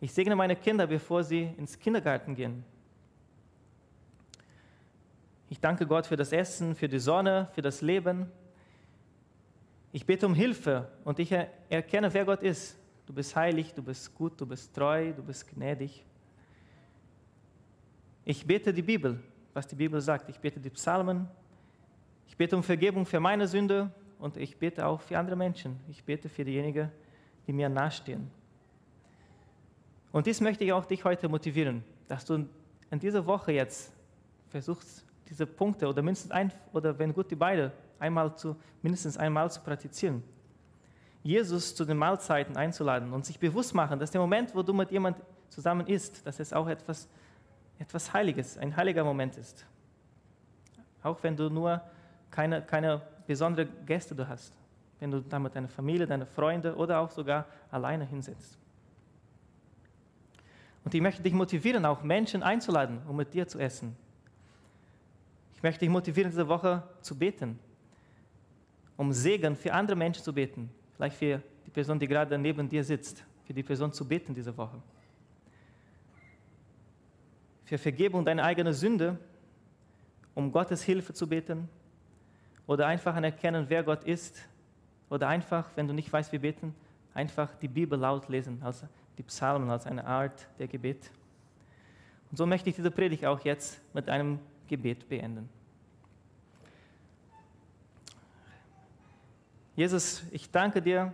Ich 0.00 0.12
segne 0.12 0.34
meine 0.34 0.56
Kinder, 0.56 0.88
bevor 0.88 1.22
sie 1.22 1.54
ins 1.56 1.78
Kindergarten 1.78 2.34
gehen. 2.34 2.64
Ich 5.48 5.60
danke 5.60 5.86
Gott 5.86 6.06
für 6.06 6.16
das 6.16 6.32
Essen, 6.32 6.74
für 6.74 6.88
die 6.88 6.98
Sonne, 6.98 7.48
für 7.52 7.62
das 7.62 7.82
Leben. 7.82 8.32
Ich 9.96 10.04
bete 10.04 10.26
um 10.26 10.34
Hilfe 10.34 10.86
und 11.04 11.18
ich 11.20 11.32
erkenne, 11.70 12.12
wer 12.12 12.26
Gott 12.26 12.42
ist. 12.42 12.76
Du 13.06 13.14
bist 13.14 13.34
heilig, 13.34 13.72
du 13.72 13.82
bist 13.82 14.14
gut, 14.14 14.38
du 14.38 14.44
bist 14.44 14.74
treu, 14.74 15.10
du 15.14 15.22
bist 15.22 15.48
gnädig. 15.48 16.04
Ich 18.22 18.46
bete 18.46 18.74
die 18.74 18.82
Bibel, 18.82 19.18
was 19.54 19.66
die 19.66 19.74
Bibel 19.74 19.98
sagt. 20.02 20.28
Ich 20.28 20.38
bete 20.38 20.60
die 20.60 20.68
Psalmen. 20.68 21.26
Ich 22.28 22.36
bete 22.36 22.54
um 22.54 22.62
Vergebung 22.62 23.06
für 23.06 23.20
meine 23.20 23.48
Sünde 23.48 23.90
und 24.18 24.36
ich 24.36 24.58
bete 24.58 24.84
auch 24.84 25.00
für 25.00 25.18
andere 25.18 25.34
Menschen. 25.34 25.80
Ich 25.88 26.04
bete 26.04 26.28
für 26.28 26.44
diejenigen, 26.44 26.92
die 27.46 27.54
mir 27.54 27.70
nahestehen. 27.70 28.30
Und 30.12 30.26
dies 30.26 30.42
möchte 30.42 30.62
ich 30.62 30.74
auch 30.74 30.84
dich 30.84 31.02
heute 31.06 31.26
motivieren, 31.26 31.82
dass 32.06 32.26
du 32.26 32.46
in 32.90 33.00
dieser 33.00 33.24
Woche 33.24 33.52
jetzt 33.52 33.90
versuchst, 34.50 35.06
diese 35.30 35.46
Punkte 35.46 35.88
oder 35.88 36.02
mindestens 36.02 36.32
ein 36.32 36.52
oder 36.74 36.98
wenn 36.98 37.14
gut 37.14 37.30
die 37.30 37.34
beide 37.34 37.72
einmal 37.98 38.36
zu, 38.36 38.56
mindestens 38.82 39.16
einmal 39.16 39.50
zu 39.50 39.60
praktizieren. 39.60 40.22
Jesus 41.22 41.74
zu 41.74 41.84
den 41.84 41.96
Mahlzeiten 41.96 42.56
einzuladen 42.56 43.12
und 43.12 43.26
sich 43.26 43.38
bewusst 43.38 43.74
machen, 43.74 43.98
dass 43.98 44.12
der 44.12 44.20
Moment, 44.20 44.54
wo 44.54 44.62
du 44.62 44.72
mit 44.72 44.92
jemand 44.92 45.16
zusammen 45.48 45.86
isst, 45.88 46.24
dass 46.24 46.38
es 46.38 46.52
auch 46.52 46.68
etwas, 46.68 47.08
etwas 47.78 48.12
Heiliges, 48.12 48.56
ein 48.58 48.76
heiliger 48.76 49.02
Moment 49.02 49.36
ist. 49.36 49.66
Auch 51.02 51.20
wenn 51.22 51.36
du 51.36 51.50
nur 51.50 51.82
keine, 52.30 52.62
keine 52.62 53.02
besondere 53.26 53.66
Gäste 53.66 54.14
du 54.14 54.26
hast. 54.28 54.52
Wenn 55.00 55.10
du 55.10 55.20
da 55.20 55.38
mit 55.38 55.54
deiner 55.54 55.68
Familie, 55.68 56.06
deinen 56.06 56.26
Freunden 56.26 56.74
oder 56.74 57.00
auch 57.00 57.10
sogar 57.10 57.46
alleine 57.70 58.04
hinsetzt. 58.04 58.56
Und 60.84 60.94
ich 60.94 61.00
möchte 61.00 61.22
dich 61.22 61.32
motivieren, 61.32 61.84
auch 61.84 62.02
Menschen 62.04 62.44
einzuladen, 62.44 63.00
um 63.08 63.16
mit 63.16 63.34
dir 63.34 63.48
zu 63.48 63.58
essen. 63.58 63.96
Ich 65.54 65.62
möchte 65.62 65.80
dich 65.80 65.88
motivieren, 65.88 66.30
diese 66.30 66.46
Woche 66.46 66.84
zu 67.00 67.18
beten 67.18 67.58
um 68.96 69.12
Segen 69.12 69.56
für 69.56 69.72
andere 69.72 69.96
Menschen 69.96 70.22
zu 70.22 70.32
beten. 70.32 70.70
Vielleicht 70.94 71.16
für 71.16 71.42
die 71.66 71.70
Person, 71.70 71.98
die 71.98 72.06
gerade 72.06 72.38
neben 72.38 72.68
dir 72.68 72.82
sitzt, 72.82 73.24
für 73.44 73.52
die 73.52 73.62
Person 73.62 73.92
zu 73.92 74.06
beten 74.06 74.34
diese 74.34 74.56
Woche. 74.56 74.80
Für 77.64 77.78
Vergebung 77.78 78.24
deiner 78.24 78.44
eigenen 78.44 78.72
Sünde, 78.72 79.18
um 80.34 80.52
Gottes 80.52 80.82
Hilfe 80.82 81.12
zu 81.12 81.28
beten. 81.28 81.68
Oder 82.66 82.86
einfach 82.86 83.14
anerkennen, 83.14 83.66
wer 83.68 83.82
Gott 83.82 84.04
ist. 84.04 84.42
Oder 85.10 85.28
einfach, 85.28 85.68
wenn 85.76 85.86
du 85.86 85.94
nicht 85.94 86.12
weißt, 86.12 86.32
wie 86.32 86.38
beten, 86.38 86.74
einfach 87.14 87.54
die 87.56 87.68
Bibel 87.68 87.98
laut 87.98 88.28
lesen, 88.28 88.60
also 88.62 88.86
die 89.18 89.22
Psalmen 89.22 89.70
als 89.70 89.86
eine 89.86 90.04
Art 90.04 90.48
der 90.58 90.68
Gebet. 90.68 91.10
Und 92.30 92.36
so 92.36 92.46
möchte 92.46 92.68
ich 92.68 92.76
diese 92.76 92.90
Predigt 92.90 93.24
auch 93.24 93.40
jetzt 93.40 93.80
mit 93.94 94.08
einem 94.08 94.38
Gebet 94.68 95.08
beenden. 95.08 95.48
Jesus, 99.76 100.24
ich 100.30 100.50
danke 100.50 100.80
dir 100.80 101.12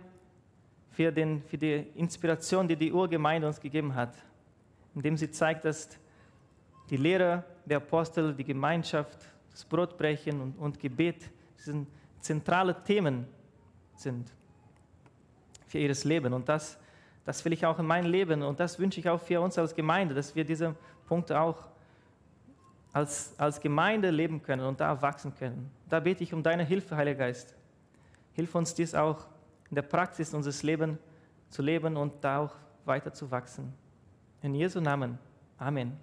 für, 0.91 1.11
den, 1.11 1.43
für 1.43 1.57
die 1.57 1.85
Inspiration, 1.95 2.65
die 2.65 2.77
die 2.77 2.93
Urgemeinde 2.93 3.45
uns 3.45 3.59
gegeben 3.59 3.93
hat, 3.93 4.15
indem 4.95 5.17
sie 5.17 5.29
zeigt, 5.29 5.65
dass 5.65 5.89
die 6.89 6.95
Lehre 6.95 7.43
der 7.65 7.77
Apostel, 7.77 8.33
die 8.33 8.45
Gemeinschaft, 8.45 9.19
das 9.51 9.65
Brotbrechen 9.65 10.39
und, 10.39 10.57
und 10.57 10.79
Gebet 10.79 11.29
sind 11.57 11.87
zentrale 12.21 12.81
Themen 12.85 13.27
sind 13.95 14.31
für 15.67 15.79
ihr 15.79 15.93
Leben. 16.05 16.31
Und 16.31 16.47
das, 16.47 16.79
das 17.25 17.43
will 17.43 17.51
ich 17.51 17.65
auch 17.65 17.77
in 17.79 17.85
meinem 17.85 18.09
Leben 18.09 18.43
und 18.43 18.61
das 18.61 18.79
wünsche 18.79 19.01
ich 19.01 19.09
auch 19.09 19.19
für 19.19 19.41
uns 19.41 19.57
als 19.57 19.75
Gemeinde, 19.75 20.15
dass 20.15 20.33
wir 20.35 20.45
diese 20.45 20.73
Punkte 21.05 21.37
auch 21.37 21.67
als, 22.93 23.37
als 23.37 23.59
Gemeinde 23.59 24.09
leben 24.09 24.41
können 24.41 24.65
und 24.65 24.79
da 24.79 25.01
wachsen 25.01 25.35
können. 25.35 25.69
Da 25.89 25.99
bete 25.99 26.23
ich 26.23 26.33
um 26.33 26.41
deine 26.41 26.63
Hilfe, 26.63 26.95
Heiliger 26.95 27.25
Geist 27.25 27.55
Hilf 28.33 28.53
uns 28.55 28.73
dies 28.73 28.93
auch 28.93 29.27
in 29.69 29.75
der 29.75 29.83
Praxis 29.83 30.33
unseres 30.33 30.63
Lebens 30.63 30.99
zu 31.49 31.61
leben 31.61 31.97
und 31.97 32.23
da 32.23 32.39
auch 32.39 32.55
weiter 32.85 33.13
zu 33.13 33.29
wachsen. 33.31 33.73
In 34.41 34.55
Jesu 34.55 34.81
Namen. 34.81 35.17
Amen. 35.57 35.97